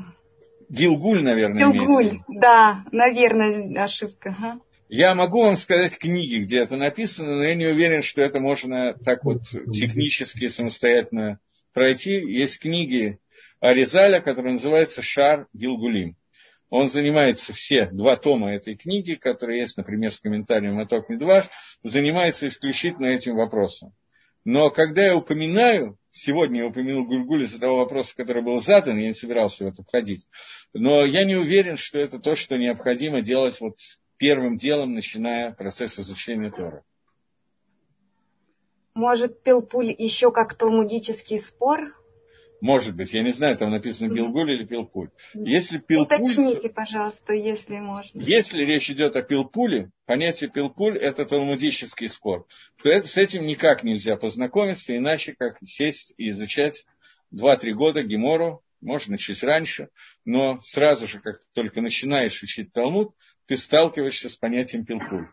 [0.69, 4.37] Гилгуль, наверное, Гилгуль, да, наверное, ошибка.
[4.39, 4.61] Ага.
[4.93, 8.95] Я могу вам сказать книги, где это написано, но я не уверен, что это можно
[8.95, 11.39] так вот технически самостоятельно
[11.73, 12.15] пройти.
[12.15, 13.21] Есть книги
[13.61, 16.17] Аризаля, которые называются «Шар Гилгулим».
[16.71, 21.49] Он занимается все два тома этой книги, которые есть, например, с комментарием Маток Медваш,
[21.85, 23.93] занимается исключительно этим вопросом.
[24.45, 29.07] Но когда я упоминаю, сегодня я упомянул Гульгуль из-за того вопроса, который был задан, я
[29.07, 30.27] не собирался в это входить,
[30.73, 33.77] но я не уверен, что это то, что необходимо делать вот
[34.21, 36.85] первым делом, начиная процесс изучения Тора.
[38.95, 41.97] Может, Пилпуль еще как талмудический спор
[42.61, 45.09] может быть, я не знаю, там написано Пилгуль или Пилпуль.
[45.33, 48.21] Если Пилпуль, Уточните, пожалуйста, если можно.
[48.21, 52.47] Если речь идет о Пилпуле, понятие Пилпуль– это талмудический спор,
[52.83, 56.85] то это, с этим никак нельзя познакомиться, иначе как сесть и изучать
[57.35, 59.89] 2-3 года Гемору, можно чуть раньше,
[60.25, 63.15] но сразу же, как только начинаешь учить Талмуд,
[63.51, 65.27] ты сталкиваешься с понятием Пилпуль.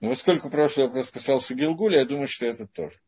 [0.00, 3.00] Но поскольку прошлый вопрос касался Гилгуля, я думаю, что это тоже.